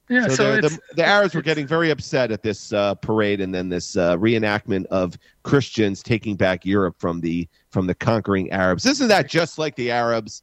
[0.08, 3.40] Yeah, so, so, the, the, the Arabs were getting very upset at this uh, parade
[3.40, 8.50] and then this uh, reenactment of Christians taking back Europe from the from the conquering
[8.50, 8.84] Arabs.
[8.84, 10.42] Isn't that just like the Arabs?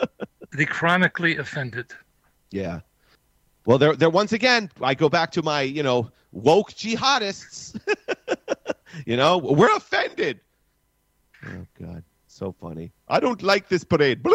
[0.52, 1.92] the chronically offended.
[2.50, 2.80] Yeah.
[3.66, 7.78] Well, they're, they're Once again, I go back to my, you know, woke jihadists.
[9.06, 10.40] you know, we're offended.
[11.46, 12.92] Oh God, so funny.
[13.08, 14.24] I don't like this parade.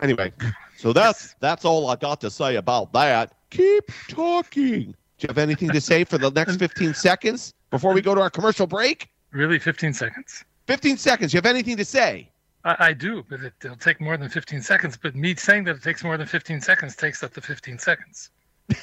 [0.00, 0.32] anyway,
[0.76, 3.34] so that's that's all I got to say about that.
[3.50, 4.94] Keep talking.
[5.18, 8.20] Do you have anything to say for the next 15 seconds before we go to
[8.20, 9.10] our commercial break?
[9.32, 10.44] Really, 15 seconds.
[10.66, 11.32] 15 seconds.
[11.32, 12.30] You have anything to say?
[12.64, 14.96] I, I do, but it, it'll take more than 15 seconds.
[15.00, 18.30] But me saying that it takes more than 15 seconds takes up to 15 seconds.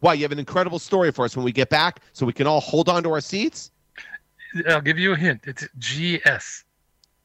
[0.00, 2.46] Why, you have an incredible story for us when we get back so we can
[2.46, 3.70] all hold on to our seats?
[4.68, 5.42] I'll give you a hint.
[5.44, 6.64] It's GS.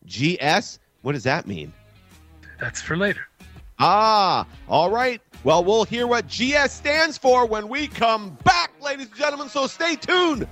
[0.06, 0.80] GS?
[1.02, 1.74] What does that mean?
[2.60, 3.28] That's for later.
[3.80, 5.22] Ah, all right.
[5.44, 9.68] Well, we'll hear what GS stands for when we come back, ladies and gentlemen, so
[9.68, 10.48] stay tuned.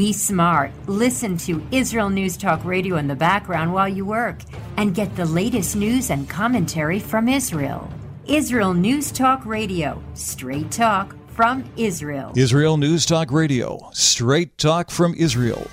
[0.00, 0.72] Be smart.
[0.86, 4.38] Listen to Israel News Talk Radio in the background while you work
[4.78, 7.86] and get the latest news and commentary from Israel.
[8.24, 12.32] Israel News Talk Radio, straight talk from Israel.
[12.34, 15.68] Israel News Talk Radio, straight talk from Israel.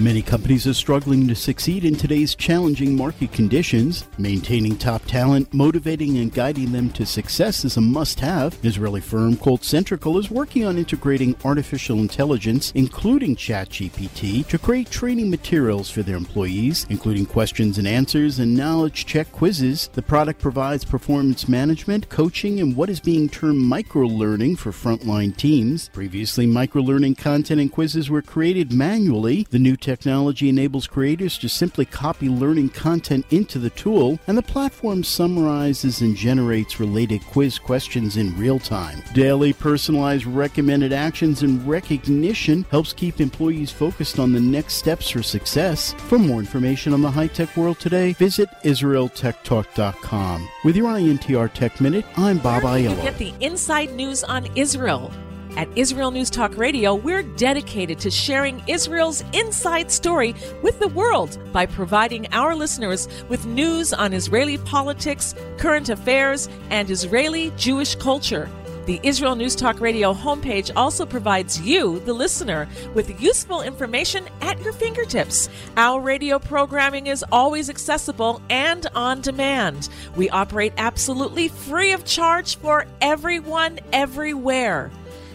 [0.00, 4.08] Many companies are struggling to succeed in today's challenging market conditions.
[4.18, 8.58] Maintaining top talent, motivating and guiding them to success is a must have.
[8.64, 15.30] Israeli firm called Centrical is working on integrating artificial intelligence, including ChatGPT, to create training
[15.30, 19.90] materials for their employees, including questions and answers and knowledge check quizzes.
[19.92, 25.36] The product provides performance management, coaching, and what is being termed micro learning for frontline
[25.36, 25.88] teams.
[25.90, 29.46] Previously, micro learning content and quizzes were created manually.
[29.50, 34.42] The new technology enables creators to simply copy learning content into the tool, and the
[34.42, 39.02] platform summarizes and generates related quiz questions in real time.
[39.12, 45.22] Daily personalized recommended actions and recognition helps keep employees focused on the next steps for
[45.22, 45.92] success.
[46.08, 50.48] For more information on the high tech world today, visit IsraelTechTalk.com.
[50.64, 55.12] With your INTR Tech Minute, I'm Bob you get the inside news on Israel.
[55.56, 61.38] At Israel News Talk Radio, we're dedicated to sharing Israel's inside story with the world
[61.52, 68.50] by providing our listeners with news on Israeli politics, current affairs, and Israeli Jewish culture.
[68.86, 74.60] The Israel News Talk Radio homepage also provides you, the listener, with useful information at
[74.60, 75.48] your fingertips.
[75.76, 79.88] Our radio programming is always accessible and on demand.
[80.16, 84.90] We operate absolutely free of charge for everyone, everywhere.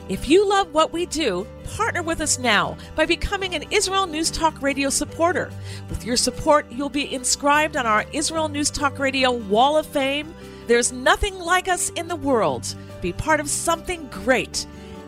[0.09, 1.45] If you love what we do,
[1.75, 5.51] partner with us now by becoming an Israel News Talk Radio supporter.
[5.87, 10.33] With your support, you'll be inscribed on our Israel News Talk Radio Wall of Fame.
[10.65, 12.73] There's nothing like us in the world.
[13.03, 14.65] Be part of something great.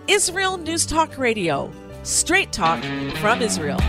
[0.07, 1.71] Israel News Talk Radio.
[2.03, 2.83] Straight talk
[3.15, 3.79] from Israel.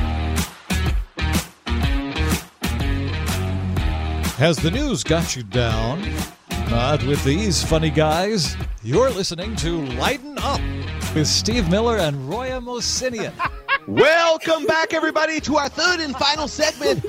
[4.38, 6.10] Has the news got you down?
[6.70, 8.56] Not with these funny guys.
[8.82, 10.60] You're listening to Lighten Up
[11.14, 13.32] with Steve Miller and Roya Mosinian.
[13.86, 17.02] Welcome back, everybody, to our third and final segment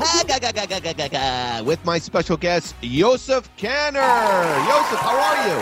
[1.65, 4.65] with my special guest, Joseph Kaner.
[4.65, 5.55] Joseph, how are you?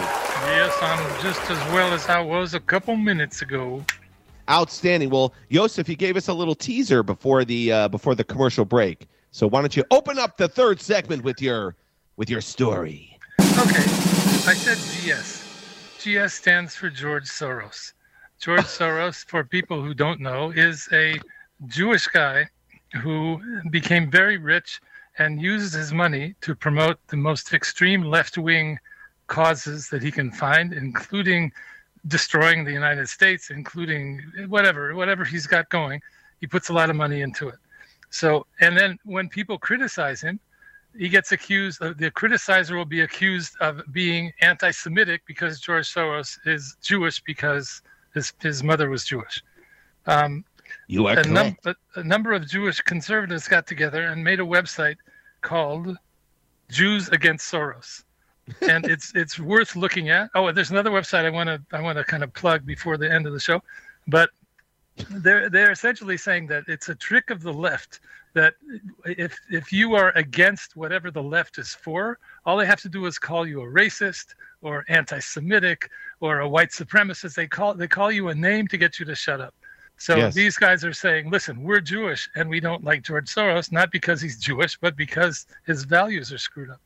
[0.49, 3.85] Yes, I'm just as well as I was a couple minutes ago.
[4.49, 5.09] Outstanding.
[5.09, 9.07] Well, Joseph, you gave us a little teaser before the uh, before the commercial break.
[9.31, 11.75] So why don't you open up the third segment with your
[12.15, 13.19] with your story?
[13.39, 13.83] Okay,
[14.47, 15.43] I said GS.
[15.99, 17.93] GS stands for George Soros.
[18.41, 21.19] George Soros, for people who don't know, is a
[21.67, 22.47] Jewish guy
[23.03, 24.81] who became very rich
[25.19, 28.79] and uses his money to promote the most extreme left wing
[29.27, 31.51] causes that he can find, including
[32.07, 36.01] destroying the United States, including whatever, whatever he's got going.
[36.39, 37.59] He puts a lot of money into it.
[38.09, 40.39] So, and then when people criticize him,
[40.97, 46.37] he gets accused of, the criticizer will be accused of being anti-semitic because george soros
[46.45, 47.81] is jewish because
[48.13, 49.43] his, his mother was jewish.
[50.05, 50.43] Um,
[50.87, 54.45] You are a, num- a, a number of jewish conservatives got together and made a
[54.45, 54.97] website
[55.41, 55.97] called
[56.69, 58.03] jews against soros.
[58.61, 60.29] And it's it's worth looking at.
[60.35, 63.11] Oh there's another website i want to i want to kind of plug before the
[63.11, 63.61] end of the show.
[64.07, 64.29] But
[65.09, 67.99] they're they're essentially saying that it's a trick of the left
[68.33, 68.53] that
[69.05, 73.05] if if you are against whatever the left is for, all they have to do
[73.05, 77.35] is call you a racist or anti-Semitic or a white supremacist.
[77.35, 79.53] They call they call you a name to get you to shut up.
[79.97, 80.33] So Yes.
[80.33, 84.19] these guys are saying, listen, we're Jewish and we don't like George Soros, not because
[84.19, 86.81] he's Jewish, but because his values are screwed up.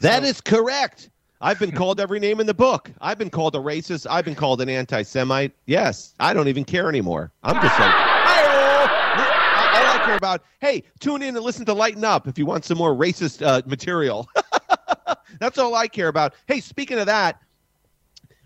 [0.00, 1.10] That So- is correct.
[1.40, 2.90] I've been called every name in the book.
[3.00, 4.06] I've been called a racist.
[4.10, 5.52] I've been called an anti-Semite.
[5.66, 7.30] Yes, I don't even care anymore.
[7.44, 10.42] I'm just like, all I care about.
[10.60, 13.60] Hey, tune in and listen to Lighten Up if you want some more racist uh,
[13.66, 14.28] material.
[15.40, 16.34] That's all I care about.
[16.46, 17.40] Hey, speaking of that,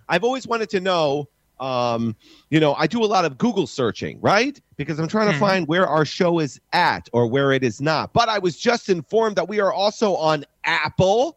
[0.08, 1.28] I've always wanted to know.
[1.60, 2.16] Um,
[2.48, 4.58] you know, I do a lot of Google searching, right?
[4.76, 5.40] Because I'm trying to Mhm.
[5.40, 8.14] find where our show is at or where it is not.
[8.14, 11.36] But I was just informed that we are also on Apple.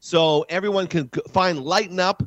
[0.00, 2.22] So everyone can find Lighten Up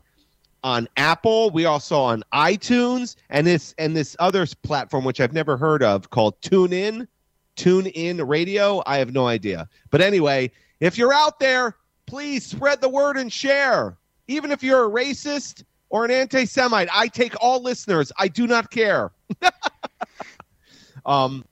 [0.63, 1.51] on Apple.
[1.51, 6.09] We also on iTunes and this and this other platform which I've never heard of
[6.09, 7.07] called TuneIn,
[7.55, 8.81] TuneIn Radio.
[8.87, 9.69] I have no idea.
[9.91, 11.75] But anyway, if you're out there,
[12.07, 13.97] please spread the word and share.
[14.27, 18.11] Even if you're a racist or an anti-Semite, I take all listeners.
[18.17, 19.11] I do not care.
[21.05, 21.45] um,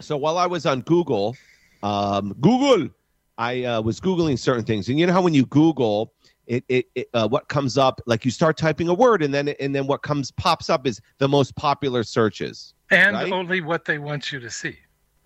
[0.00, 1.36] so while I was on Google,
[1.82, 2.88] um, Google,
[3.36, 6.12] I uh, was googling certain things, and you know how when you Google,
[6.46, 9.48] it, it, it uh, what comes up, like you start typing a word, and then
[9.48, 12.74] and then what comes pops up is the most popular searches.
[12.90, 13.32] And Right?
[13.32, 14.76] only what they want you to see.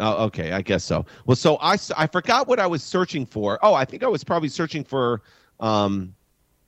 [0.00, 1.04] Oh, okay, I guess so.
[1.26, 3.58] Well, so I I forgot what I was searching for.
[3.62, 5.22] Oh, I think I was probably searching for
[5.60, 6.14] um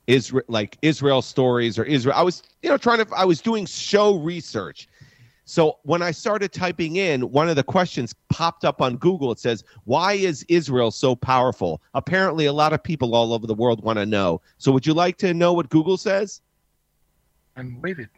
[0.07, 2.15] Israel like Israel stories or Israel.
[2.17, 4.87] I was you know trying to I was doing show research.
[5.45, 9.31] So when I started typing in, one of the questions popped up on Google.
[9.31, 11.81] It says, Why is Israel so powerful?
[11.93, 14.41] Apparently, a lot of people all over the world want to know.
[14.57, 16.41] So would you like to know what Google says?
[17.55, 18.09] I'm waiting.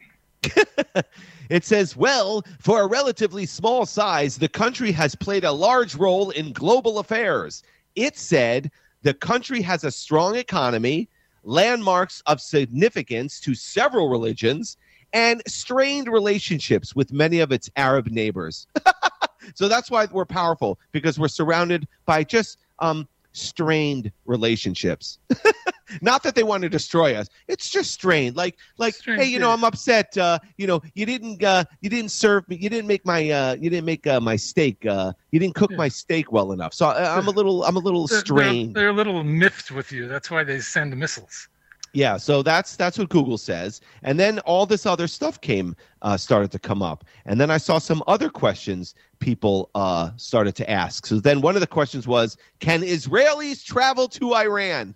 [1.50, 6.30] it says, well, for a relatively small size, the country has played a large role
[6.32, 7.64] in global affairs.
[7.96, 8.72] It said
[9.04, 11.10] the country has a strong economy,
[11.44, 14.78] landmarks of significance to several religions,
[15.14, 18.68] and strained relationships with many of its Arab neighbors.
[19.56, 25.19] so that's why we're powerful because we're surrounded by just um, strained relationships.
[26.02, 27.28] Not that they want to destroy us.
[27.47, 28.36] It's just strained.
[28.36, 29.52] Like like Strained, hey, you know.
[29.52, 30.17] I'm upset.
[30.17, 32.58] Uh, you know, you didn't uh, you didn't serve me.
[32.58, 34.86] You didn't make my uh, you didn't make uh, my steak.
[34.86, 35.78] Uh, you didn't cook Yeah.
[35.78, 36.73] my steak well enough.
[36.73, 38.76] So I, I'm a little I'm a little They're, they're, strained.
[38.76, 40.08] they're a little miffed with you.
[40.08, 41.47] That's why they send missiles.
[41.93, 46.17] Yeah, so that's that's what Google says, and then all this other stuff came uh,
[46.17, 50.69] started to come up, and then I saw some other questions people uh, started to
[50.69, 51.06] ask.
[51.06, 54.95] So then one of the questions was, "Can Israelis travel to Iran?"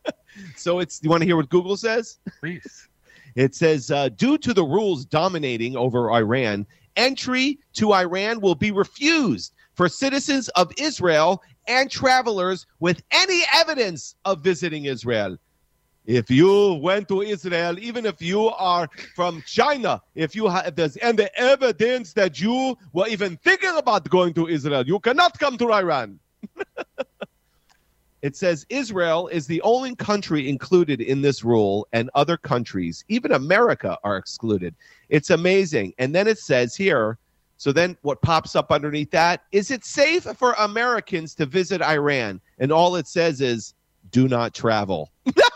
[0.56, 2.18] so it's you want to hear what Google says?
[2.40, 2.88] Please.
[3.34, 8.70] It says, uh, due to the rules dominating over Iran, entry to Iran will be
[8.70, 15.38] refused for citizens of Israel and travelers with any evidence of visiting Israel.
[16.06, 20.96] If you went to Israel, even if you are from China, if you have there's
[21.00, 25.72] any evidence that you were even thinking about going to Israel, you cannot come to
[25.72, 26.18] Iran.
[28.22, 33.32] It says Israel is the only country included in this rule, and other countries, even
[33.32, 34.76] America, are excluded.
[35.08, 35.92] It's amazing.
[35.98, 37.18] And then it says here,
[37.56, 42.40] so then what pops up underneath that is it safe for Americans to visit Iran?
[42.60, 43.74] And all it says is,
[44.12, 45.10] do not travel.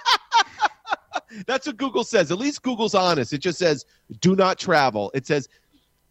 [1.47, 2.31] That's what Google says.
[2.31, 3.33] At least Google's honest.
[3.33, 3.85] It just says,
[4.21, 5.11] do not travel.
[5.15, 5.49] It says,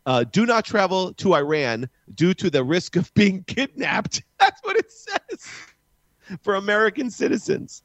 [0.05, 4.23] uh, do not travel to Iran due to the risk of being kidnapped.
[4.39, 5.47] That's what it says
[6.41, 7.83] for American citizens.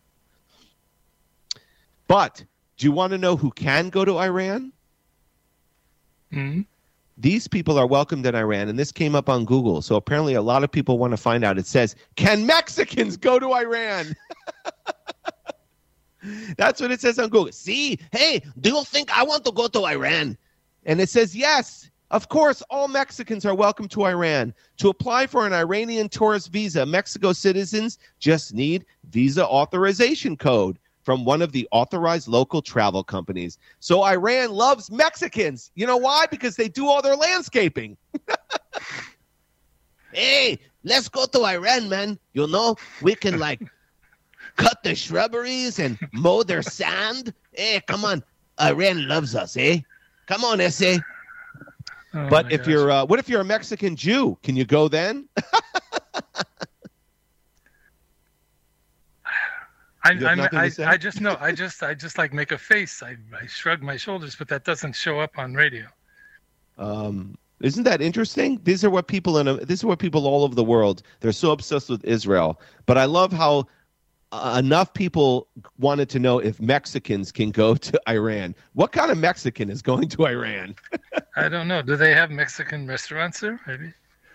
[2.09, 2.45] But
[2.77, 4.73] do you want to know who can go to Iran?
[6.33, 6.67] Mhm.
[7.19, 9.83] These people are welcomed in Iran, and this came up on Google.
[9.83, 11.59] So apparently, a lot of people want to find out.
[11.59, 14.17] It says, Can Mexicans go to Iran?
[16.57, 17.53] That's what it says on Google.
[17.53, 20.37] See, hey, do you think I want to go to Iran?
[20.85, 24.53] And it says, yes, of course, all Mexicans are welcome to Iran.
[24.79, 31.25] To apply for an Iranian tourist visa, Mexico citizens just need visa authorization code from
[31.25, 33.59] one of the authorized local travel companies.
[33.79, 35.71] So Iran loves Mexicans.
[35.75, 36.27] You know why?
[36.31, 37.97] Because they do all their landscaping.
[40.13, 42.19] hey, let's go to Iran, man.
[42.33, 43.61] You know, we can like
[44.61, 47.33] cut the shrubberies and mow their sand.
[47.53, 48.23] Hey, come on.
[48.61, 49.81] Iran loves us, eh?
[50.27, 50.99] Come on, SA.
[52.13, 52.69] Oh But if gosh.
[52.69, 54.37] you're, uh, what if you're a Mexican Jew?
[54.43, 55.29] Can you go then?
[60.03, 60.93] I, I'm, nothing to I.
[60.93, 61.37] I just know.
[61.41, 63.03] I just, I just like make a face.
[63.03, 65.87] I, I shrug my shoulders, but that doesn't show up on radio.
[66.79, 68.61] Um, isn't that interesting?
[68.65, 71.03] These are what people in, A, this is what people all over the world.
[71.21, 72.61] They're so obsessed with Israel.
[72.87, 73.67] But I love how
[74.33, 78.55] uh, enough people wanted to know if Mexicans can go to Iran.
[78.75, 80.75] What kind of Mexican is going to Iran?
[81.37, 81.83] I don't know.
[81.83, 83.61] Do they have Mexican restaurants there?
[83.67, 83.93] Maybe.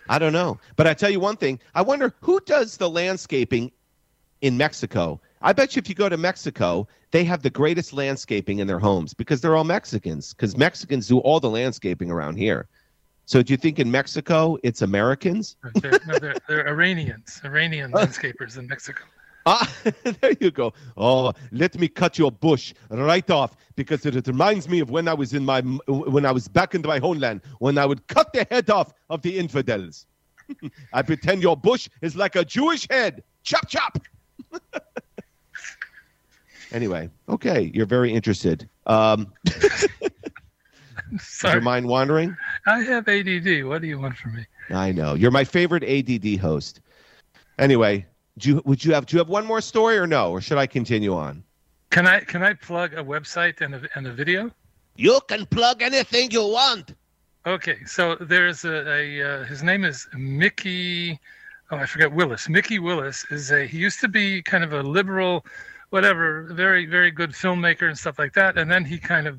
[0.08, 0.58] I don't know.
[0.76, 1.58] But I tell you one thing.
[1.74, 3.72] I wonder who does the landscaping
[4.40, 5.20] in Mexico.
[5.42, 8.78] I bet you if you go to Mexico, they have the greatest landscaping in their
[8.78, 10.34] homes because they're all Mexicans.
[10.34, 12.68] Because Mexicans do all the landscaping around here.
[13.24, 15.56] So do you think in Mexico it's Americans?
[15.74, 19.02] They're, no, they're, they're Iranians, Iranian landscapers in Mexico.
[19.46, 20.72] Ah, there you go.
[20.96, 25.14] Oh, let me cut your bush right off because it, reminds me of when I
[25.14, 28.44] was in my when I was back in my homeland when I would cut the
[28.50, 30.06] head off of the infidels.
[30.92, 33.22] I pretend your bush is like a Jewish head.
[33.44, 33.98] Chop chop.
[36.72, 38.68] anyway, okay, you're very interested.
[38.86, 39.88] Um, is
[41.44, 42.36] your mind wandering?
[42.66, 43.64] I have ADD.
[43.64, 44.46] What do you want from me?
[44.70, 46.80] I know you're my favorite ADD host.
[47.58, 48.04] Anyway,
[48.38, 50.58] do you, would you have do you have one more story or no, or should
[50.58, 51.42] I continue on?
[51.90, 54.50] Can I can I plug a website and a, and a video?
[54.96, 56.94] You can plug anything you want.
[57.46, 61.18] Okay, so there's a, a uh, his name is Mikki.
[61.70, 62.48] Oh, I forget Willis.
[62.48, 65.44] Mikki Willis is a he used to be kind of a liberal,
[65.90, 68.58] whatever, very very good filmmaker and stuff like that.
[68.58, 69.38] And then he kind of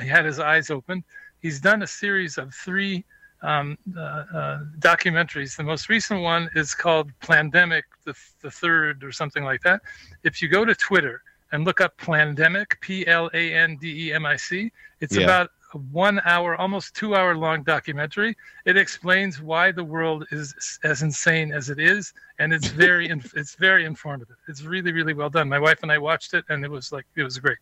[0.00, 1.04] he had his eyes opened.
[1.42, 3.04] He's done a series of three
[3.42, 5.56] um, uh, uh, documentaries.
[5.56, 9.80] The most recent one is called Plandemic, the the third or something like that.
[10.24, 11.22] If you go to Twitter
[11.52, 15.24] and look up Plandemic, P L A N D E M I C, it's Yeah.
[15.24, 18.36] about a one hour, almost two hour long documentary.
[18.64, 23.54] It explains why the world is as insane as it is, and it's very it's
[23.54, 24.36] very informative.
[24.48, 25.48] It's really really well done.
[25.48, 27.58] My wife and I watched it, and it was like it was great.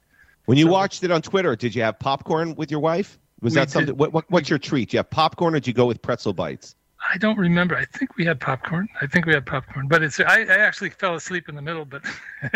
[0.46, 3.18] When you So- watched it on Twitter, did you have popcorn with your wife?
[3.42, 3.86] Was We that something?
[3.94, 3.98] did.
[3.98, 4.90] What, what, what's your treat?
[4.90, 6.74] Do you have popcorn, or did you go with pretzel bites?
[7.12, 7.76] I don't remember.
[7.76, 8.88] I think we had popcorn.
[9.00, 11.84] I think we had popcorn, but it's I, I actually fell asleep in the middle,
[11.84, 12.02] but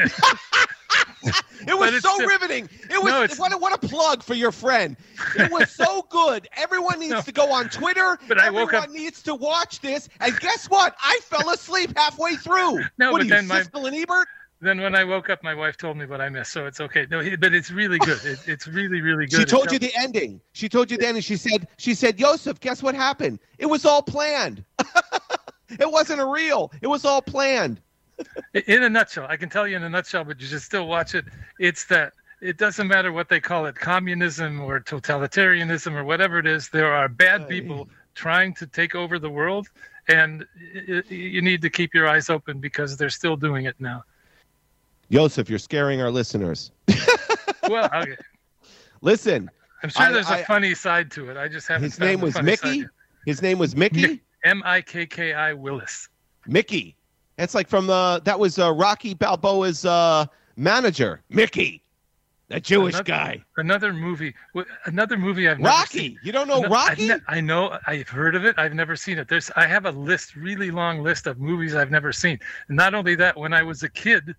[1.68, 2.68] It was so riveting.
[2.88, 4.96] It was No, what a, what a plug for your friend.
[5.36, 6.48] It was so good.
[6.56, 7.20] Everyone needs No.
[7.20, 8.18] to go on Twitter.
[8.28, 10.08] But I Everyone woke up- needs to watch this.
[10.20, 10.96] And guess what?
[11.02, 12.80] I fell asleep halfway through.
[12.96, 14.28] No, what but are you, then my- and Ebert?
[14.60, 17.06] Then when I woke up, my wife told me what I missed, so it's okay.
[17.10, 18.24] No, he, but it's really good.
[18.24, 19.40] It, it's really really good.
[19.40, 20.40] She told you the ending.
[20.52, 21.22] She told you the ending.
[21.22, 23.38] She said, she said, Joseph, guess what happened?
[23.58, 24.64] It was all planned.
[25.68, 26.72] it wasn't a real.
[26.82, 27.80] It was all planned.
[28.66, 31.14] in a nutshell i can tell you in a nutshell but you should still watch
[31.14, 31.24] it
[31.58, 36.46] it's that it doesn't matter what they call it communism or totalitarianism or whatever it
[36.46, 39.68] is there are bad people trying to take over the world
[40.08, 40.44] and
[41.08, 44.04] you need to keep your eyes open because they're still doing it now
[45.10, 46.70] Joseph, you're scaring our listeners.
[47.68, 48.16] well okay.
[49.02, 49.50] Listen,
[49.82, 52.20] i'm sure I- there's a I- funny side to it i just haven't his name
[52.20, 52.84] was Mickey.
[53.26, 54.20] His name was Mickey.
[54.44, 56.08] M-i-k-k-i willis
[56.46, 56.96] Mickey.
[57.38, 61.82] It's like from the that was uh, Rocky Balboa's uh, manager, Mickey,
[62.48, 63.44] the Jewish Another- guy.
[63.56, 64.34] another movie
[64.86, 66.18] another movie i've never seen Rocky.
[66.22, 67.08] You don't know No, Rocky?
[67.08, 67.78] Ne- I know.
[67.86, 68.58] I've heard of it.
[68.58, 69.28] I've never seen it.
[69.28, 69.50] There's.
[69.56, 72.38] I have a list, really long list of movies I've never seen.
[72.68, 74.34] And not only that, when I was a kid,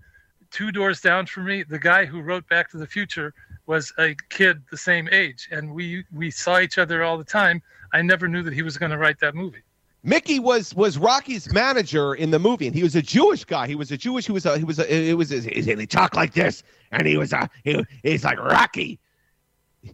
[0.52, 3.34] two doors down from me, the guy who wrote Back to the Future
[3.66, 7.62] was a kid the same age, and we we saw each other all the time.
[7.94, 9.64] I never knew that he was going to write that movie.
[10.04, 13.68] Mickey was was Rocky's manager in the movie, and he was a Jewish guy.
[13.68, 14.26] He was a Jewish.
[14.26, 17.18] He was a he was a it was a, he, talked like this, and he
[17.18, 19.00] was a he, he's like Rocky.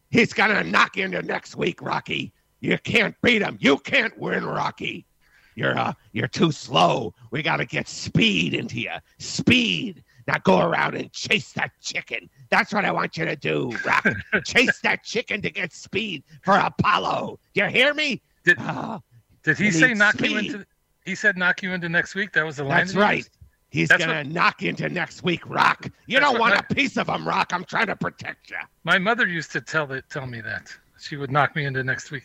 [0.10, 2.34] He's gonna knock you into next week, Rocky.
[2.62, 3.58] You can't beat him.
[3.60, 5.06] You can't win, Rocky.
[5.56, 7.14] You're uh you're too slow.
[7.32, 8.92] We gotta get speed into you.
[9.20, 10.04] Speed.
[10.28, 12.30] Now go around and chase that chicken.
[12.50, 14.06] That's what I want you to do, Rock.
[14.46, 17.40] chase that chicken to get speed for Apollo.
[17.54, 18.22] You hear me?
[18.44, 19.00] Did Ah.
[19.44, 20.66] did he say knock you into?
[21.06, 22.34] He said knock you into next week.
[22.34, 22.80] That was the line.
[22.80, 23.18] That's right.
[23.18, 23.30] used?
[23.70, 25.88] He's That's gonna knock into next week, Rock.
[26.08, 27.54] You don't want my- a piece of him, Rock.
[27.54, 28.58] I'm trying to protect you.
[28.84, 32.12] My mother used to tell that tell me that she would knock me into next
[32.12, 32.24] week.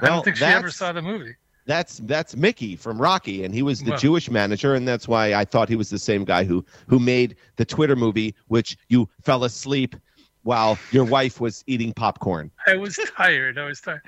[0.00, 1.34] I don't think she ever saw the movie.
[1.66, 5.34] That's that's Mickey from Rocky, and he was the Well- Jewish manager, and that's why
[5.34, 9.08] I thought he was the same guy who who made the Twitter movie, which you
[9.22, 9.96] fell asleep
[10.44, 12.52] while your wife was eating popcorn.
[12.68, 13.58] I was tired.
[13.58, 14.02] I was tired.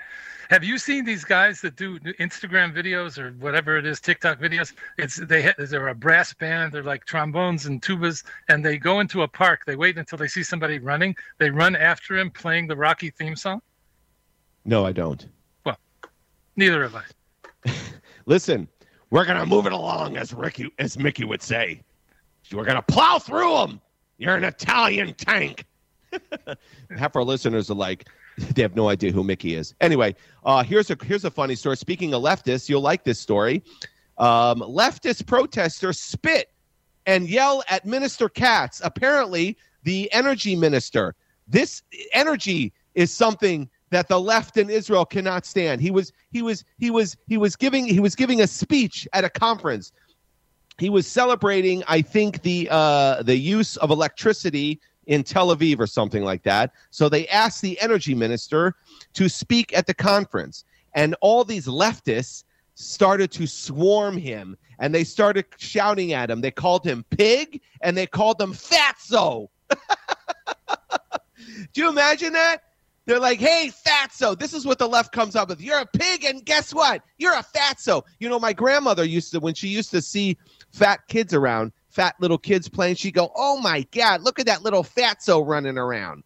[0.51, 4.73] Have you seen these guys that do Instagram videos or whatever it is, TikTok videos?
[4.97, 6.73] It's they they're a brass band.
[6.73, 9.65] They're like trombones and tubas, and they go into a park.
[9.67, 11.17] They wait until they see somebody running.
[11.39, 13.61] They run after him, playing the Rocky theme song.
[14.65, 15.27] No, I don't.
[15.65, 15.79] Well,
[16.57, 17.03] neither have I.
[18.27, 18.69] Listen,
[19.11, 21.83] we're gonna move it along, as Ricky, as Mickey would say.
[22.53, 23.81] We're gonna plow through them.
[24.19, 25.65] You're an Italian tank.
[26.97, 28.09] Half our listeners are like,
[28.55, 29.75] they have no idea who Mickey is.
[29.81, 31.77] Anyway, uh, here's a here's a funny story.
[31.77, 33.63] Speaking of leftists, you'll like this story.
[34.19, 36.51] Um, leftist protesters spit
[37.07, 38.81] and yell at Minister Katz.
[38.85, 41.15] Apparently, the energy minister.
[41.47, 41.83] This
[42.13, 45.81] energy is something that the left in Israel cannot stand.
[45.81, 49.25] He was he was he was he was giving he was giving a speech at
[49.25, 49.93] a conference.
[50.79, 55.87] He was celebrating, I think, the uh, the use of electricity in Tel Aviv or
[55.87, 56.73] something like that.
[56.91, 58.75] So they asked the energy minister
[59.15, 60.65] to speak at the conference,
[60.95, 66.41] and all these leftists started to swarm him, and they started shouting at him.
[66.41, 69.49] They called him pig, and they called him fatso.
[71.73, 72.63] Do you imagine that?
[73.09, 74.39] They're like, hey, fatso.
[74.39, 75.63] This is what the left comes up with.
[75.63, 77.03] You're a pig, and guess what?
[77.17, 78.03] You're a fatso.
[78.21, 80.37] You know, my grandmother used to, when she used to see
[80.75, 84.63] fat kids around, fat little kids playing, she'd go, oh my God, look at that
[84.63, 86.23] little fatso running around.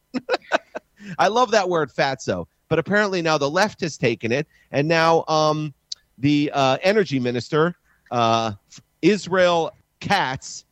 [1.21, 2.47] I love that word, fatso.
[2.69, 5.73] But apparently now the left has taken it, and now um,
[6.19, 7.77] the uh, energy minister,
[8.11, 8.55] uh,
[9.03, 9.71] Israel
[10.01, 10.65] Katz,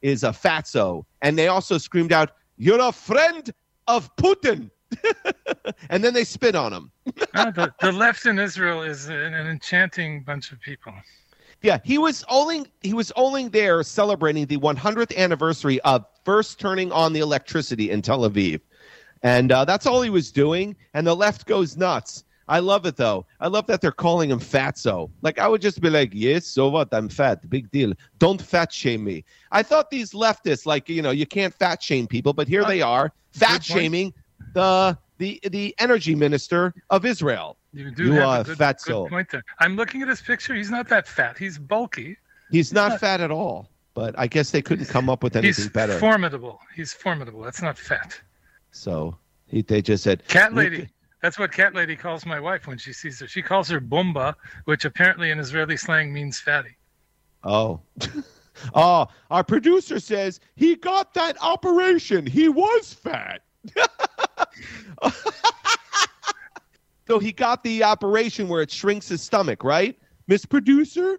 [0.00, 1.04] is a fatso.
[1.20, 3.52] And they also screamed out, you're a friend
[3.88, 4.70] of Putin.
[5.90, 6.90] and then they spit on him.
[7.34, 10.92] No, the, the left in Israel is an, an enchanting bunch of people.
[11.62, 16.90] Yeah, he was only he was only there celebrating the 100th anniversary of first turning
[16.90, 18.60] on the electricity in Tel Aviv,
[19.22, 20.74] and uh, that's all he was doing.
[20.94, 22.24] And the left goes nuts.
[22.48, 23.26] I love it though.
[23.38, 25.10] I love that they're calling him fatso.
[25.22, 26.88] Like I would just be like, yes, so what?
[26.92, 27.48] I'm fat.
[27.48, 27.92] Big deal.
[28.18, 29.24] Don't fat shame me.
[29.52, 32.82] I thought these leftists, like you know, you can't fat shame people, but here they
[32.82, 34.12] are fat shaming
[34.52, 37.56] the the the energy minister of Israel.
[37.72, 39.04] You do You have a good, fatso.
[39.04, 39.44] good point there.
[39.60, 40.54] I'm looking at his picture.
[40.54, 41.38] He's not that fat.
[41.38, 42.16] He's bulky.
[42.50, 45.68] He's not not- fat at all, but I guess they couldn't come up with anything
[45.68, 45.92] better.
[45.92, 45.98] He's better.
[45.98, 46.58] formidable.
[46.74, 47.42] He's formidable.
[47.42, 48.20] That's not fat.
[48.72, 50.88] so he, they just said, Cat lady.
[51.22, 53.28] That's what cat lady calls my wife when she sees her.
[53.28, 54.34] She calls her bomba,
[54.64, 56.76] which apparently in Israeli slang means fatty.
[57.44, 57.80] Oh.
[58.74, 62.24] oh, our producer says he got that operation.
[62.26, 63.42] He was fat.
[67.06, 69.98] So he got the operation where it shrinks his stomach, right?
[70.26, 71.18] Miss Producer?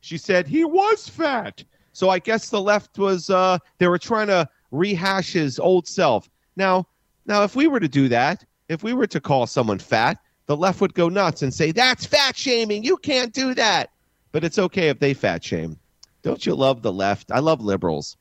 [0.00, 1.64] She said he was fat.
[1.92, 6.28] So I guess the left was uh they were trying to rehash his old self.
[6.56, 6.86] Now,
[7.26, 10.56] now if we were to do that, if we were to call someone fat, the
[10.56, 12.82] left would go nuts and say, That's fat shaming.
[12.82, 13.90] You can't do that.
[14.32, 15.78] But it's okay if they fat shame.
[16.22, 17.30] Don't you love the left?
[17.30, 18.16] I love liberals.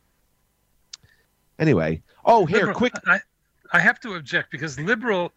[1.59, 2.93] Anyway, oh here, Liberal- quick.
[3.05, 3.19] I,
[3.73, 5.31] I have to object because liberal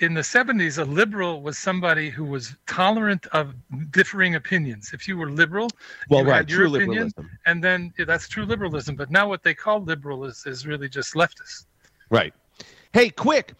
[0.00, 3.54] in, the 70s, a liberal was somebody who was tolerant of
[3.90, 4.90] differing opinions.
[4.92, 5.70] If you were liberal,
[6.10, 7.30] Well, you right, had your true opinion, liberalism.
[7.46, 8.96] and then yeah, that's true liberalism.
[8.96, 11.66] But now what they call liberal is, is really just leftist.
[12.10, 12.34] Right.
[12.92, 13.54] Hey, quick.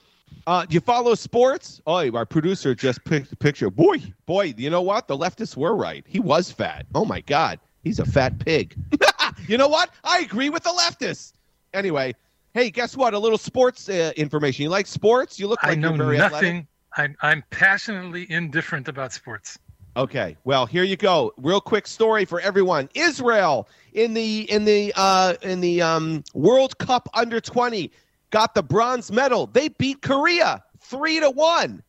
[0.48, 1.80] Uh, do you follow sports?
[1.86, 3.70] Oh, our producer just picked the picture.
[3.70, 5.06] Boy, boy, you know what?
[5.08, 6.04] The leftists were right.
[6.06, 6.86] He was fat.
[6.94, 8.76] Oh my God, he's a fat pig.
[9.48, 9.90] you know what?
[10.04, 11.32] I agree with the leftists.
[11.74, 12.14] Anyway,
[12.56, 13.12] hey, guess what?
[13.12, 14.62] A little sports uh, information.
[14.62, 15.38] You like sports?
[15.38, 16.32] You look like I know you're very athletic.
[16.32, 16.66] nothing.
[16.96, 19.58] I'm, I'm passionately indifferent about sports.
[19.96, 21.32] Okay, well here you go.
[21.36, 22.88] Real quick story for everyone.
[22.94, 27.90] Israel in the in the uh, in the um, World Cup under twenty
[28.30, 29.46] got the bronze medal.
[29.46, 31.82] They beat Korea three to one.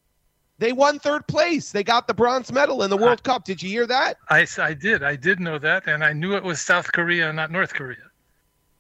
[0.60, 1.72] They won third place.
[1.72, 3.44] They got the bronze medal in the World Cup.
[3.44, 4.18] Did you hear that?
[4.30, 5.04] I, I did.
[5.04, 7.98] I did know that, and I knew it was South Korea, not North Korea.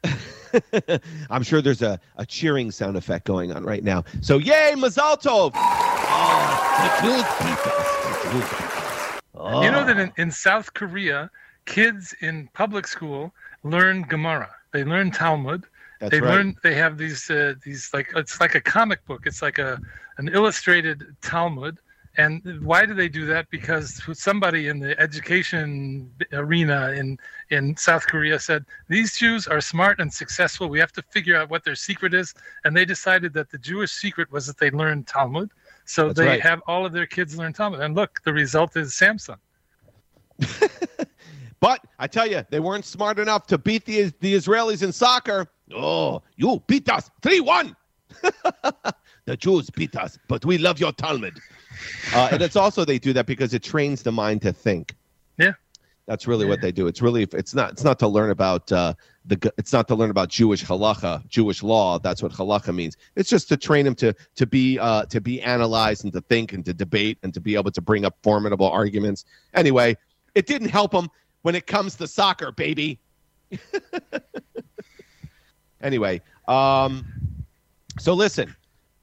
[1.30, 4.04] I'm sure there's a, a cheering sound effect going on right now.
[4.22, 5.52] So yay, Mazal Tov!
[5.56, 7.60] Oh, the Jews beat.
[7.64, 9.22] The Jews beat.
[9.36, 9.62] Oh.
[9.62, 11.30] You know that in, in South Korea,
[11.66, 13.34] kids in public school
[13.64, 14.50] learn Gemara.
[14.74, 15.66] They learn Talmud.
[16.00, 16.36] That's they right.
[16.36, 16.56] learn.
[16.64, 19.24] They have these uh, these like it's like a comic book.
[19.26, 19.80] It's like a
[20.18, 21.78] an illustrated Talmud.
[22.18, 23.48] And why do they do that?
[23.52, 27.20] Because somebody in the education arena in
[27.52, 30.68] in South Korea said these Jews are smart and successful.
[30.68, 32.34] We have to figure out what their secret is.
[32.66, 35.52] And they decided that the Jewish secret was that they learned Talmud.
[35.86, 36.42] So That's they right.
[36.42, 37.82] have all of their kids learn Talmud.
[37.82, 39.38] And look, the result is Samsung.
[41.60, 45.48] But I tell you, they weren't smart enough to beat the the Israelis in soccer.
[45.74, 47.76] Oh, you beat us three one.
[49.28, 51.38] the Jews beat us, but we love your Talmud.
[52.14, 54.96] Uh, and it's also they do that because it trains the mind to think.
[55.38, 55.52] Yeah.
[56.08, 56.88] That's really what they do.
[56.88, 58.94] It's really it's not it's not to learn about uh,
[59.26, 62.00] the it's not to learn about Jewish halacha, Jewish law.
[62.00, 62.96] That's what halacha means.
[63.18, 66.54] It's just to train them to to be uh, to be analyzed and to think
[66.54, 69.26] and to debate and to be able to bring up formidable arguments.
[69.54, 69.98] Anyway,
[70.34, 71.10] it didn't help them
[71.42, 72.98] when it comes to soccer, baby.
[75.82, 77.06] anyway, um,
[78.00, 78.56] so listen,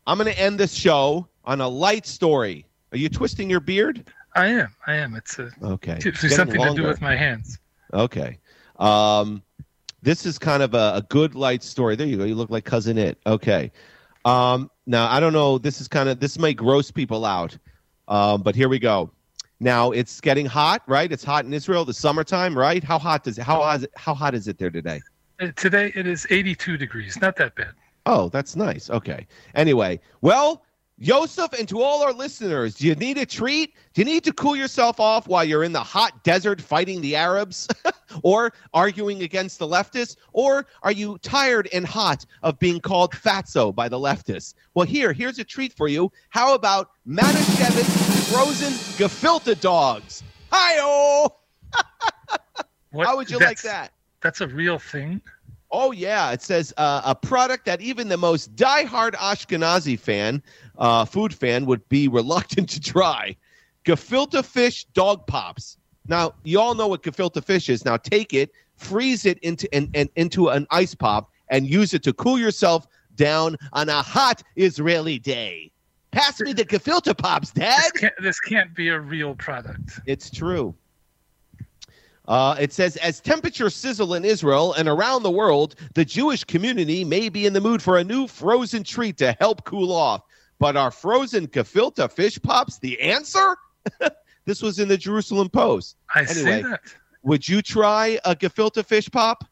[0.07, 2.67] I'm going to end this show on a light story.
[2.93, 4.05] Are you twisting your beard?
[4.37, 4.75] I am.
[4.87, 5.15] I am.
[5.15, 5.99] It's a, Okay.
[6.05, 7.59] it's something to do with my hands.
[7.93, 8.39] Okay.
[8.79, 9.43] Um,
[10.03, 11.97] this is kind of a, a good light story.
[11.97, 12.25] There you go.
[12.25, 13.17] You look like cousin Itt.
[13.27, 13.71] Okay.
[14.25, 15.59] Um, now I don't know.
[15.59, 17.57] This is kind of this might gross people out,
[18.09, 19.11] um, but here we go.
[19.61, 21.11] Now it's getting hot, right?
[21.11, 21.85] It's hot in Israel.
[21.85, 22.83] The summertime, right?
[22.83, 23.43] How hot does it?
[23.43, 23.77] How hot?
[23.77, 25.01] Is it, how hot is it there today?
[25.41, 27.19] Uh, Today it is 82 degrees.
[27.21, 27.73] Not that bad.
[28.07, 28.91] Oh, that's nice.
[28.91, 29.27] Okay.
[29.55, 30.65] Anyway, well,
[30.99, 33.75] Yosef, and to all our listeners, do you need a treat?
[33.95, 37.17] Do you need to cool yourself off while you're in the hot desert fighting the
[37.17, 37.67] Arabs
[38.23, 40.17] or arguing against the leftists?
[40.33, 44.55] Or are you tired and hot of being called fatso by the leftists?
[44.75, 46.13] Well, here, here's a treat for you.
[46.29, 50.23] How about Manischewitz frozen gefilte dogs?
[50.53, 51.35] Hi-oh!
[53.03, 53.93] How would you like that?
[54.21, 55.21] That's a real thing.
[55.77, 60.41] Oh yeah, it says uh, a product that even the most diehard Ashkenazi fan,
[60.79, 63.37] uh, food fan, would be reluctant to try.
[63.85, 65.77] Gefilte fish dog pops.
[66.07, 67.85] Now you all know what gefilte fish is.
[67.85, 72.05] Now take it, freeze it into and, and into an ice pop, and use it
[72.05, 75.73] to cool yourself down on a hot Israeli day.
[76.13, 77.83] Pass me the gefilte pops, Dad.
[77.83, 79.99] This can't, this can't be a real product.
[80.07, 80.73] It's true.
[82.27, 87.05] Uh, it says, as temperatures sizzle in Israel and around the world, the Jewish community
[87.05, 90.23] may be in the mood for a new frozen treat to help cool off.
[90.59, 93.57] But are frozen gefilte fish pops the answer?
[94.47, 95.97] this was in the Jerusalem Post.
[96.15, 96.35] I Anyway.
[96.35, 96.81] say that.
[97.25, 99.45] Would you try a gefilte fish pop?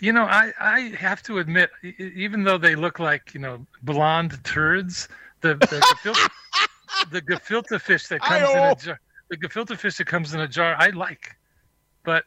[0.00, 4.38] You know, I, I have to admit, even though they look like, you know, blonde
[4.44, 5.08] turds,
[5.40, 6.28] The the gefilte,
[7.10, 9.00] the gefilte fish that comes in a jar.
[9.30, 11.36] The gefilte fish that comes in a jar, I like,
[12.04, 12.24] but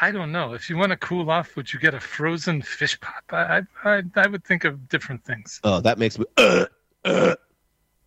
[0.00, 0.52] I don't know.
[0.54, 3.24] If you want to cool off, would you get a frozen fish pop?
[3.30, 5.60] I I I, would think of different things.
[5.64, 6.26] Oh, that makes me.
[6.36, 6.66] Uh,
[7.04, 7.34] uh,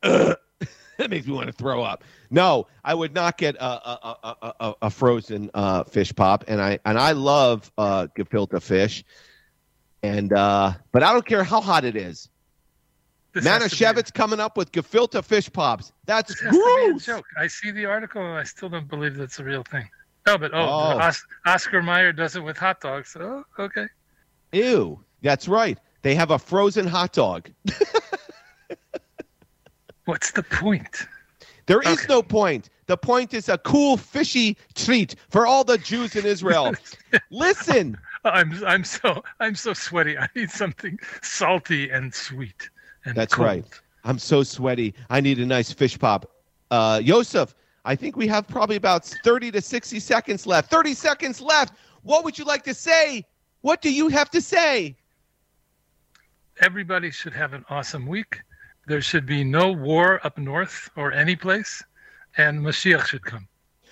[0.04, 0.36] uh,
[0.98, 2.04] that makes me want to throw up.
[2.30, 6.62] No, I would not get a a, a, a, a- frozen uh, fish pop, and
[6.62, 9.04] I and I love uh, gefilte fish,
[10.04, 12.30] and uh, but I don't care how hot it is.
[13.34, 15.92] This has to be a- Manischewitz coming up with gefilte fish pops.
[16.06, 17.06] That's This has to be a gross.
[17.06, 17.26] joke.
[17.38, 19.88] I see the article and I still don't believe that's a real thing.
[20.28, 21.00] Oh, but oh, Oh.
[21.00, 23.16] Os- Oscar Mayer does it with hot dogs.
[23.20, 23.86] Oh, okay.
[24.52, 25.78] Ew, that's right.
[26.02, 27.50] They have a frozen hot dog.
[30.06, 31.06] What's the point?
[31.68, 32.06] There is Okay.
[32.10, 32.70] no point.
[32.88, 36.74] The point is a cool fishy treat for all the Jews in Israel.
[37.30, 40.18] Listen, I'm I'm so I'm so sweaty.
[40.18, 42.70] I need something salty and sweet.
[43.06, 43.48] And That's cold.
[43.48, 43.66] right.
[44.04, 44.96] I'm so sweaty.
[45.12, 46.32] I need a nice fish pop.
[46.72, 47.54] Uh, Yosef,
[47.86, 50.70] I think we have probably about 30 to 60 seconds left.
[50.70, 51.74] 30 seconds left.
[52.04, 53.26] What would you like to say?
[53.62, 54.96] What do you have to say?
[56.62, 58.42] Everybody should have an awesome week.
[58.88, 61.84] There should be no war up north or any place,
[62.38, 63.48] and Mashiach should come.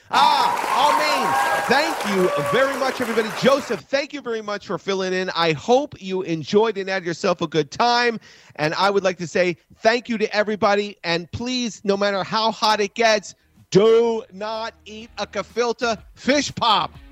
[0.10, 1.64] Ah, Amen.
[1.68, 3.30] Thank you very much, everybody.
[3.42, 5.30] Joseph, thank you very much for filling in.
[5.32, 8.20] I hope you enjoyed and had yourself a good time.
[8.56, 10.98] And I would like to say thank you to everybody.
[11.04, 13.36] And please, no matter how hot it gets,
[13.72, 16.94] do not eat a gefilte fish pop.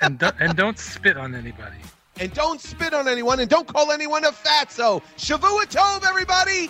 [0.00, 1.76] And don't, and don't spit on anybody.
[2.20, 5.02] And don't spit on anyone and don't call anyone a fatso.
[5.16, 6.68] Shavua Tov, everybody.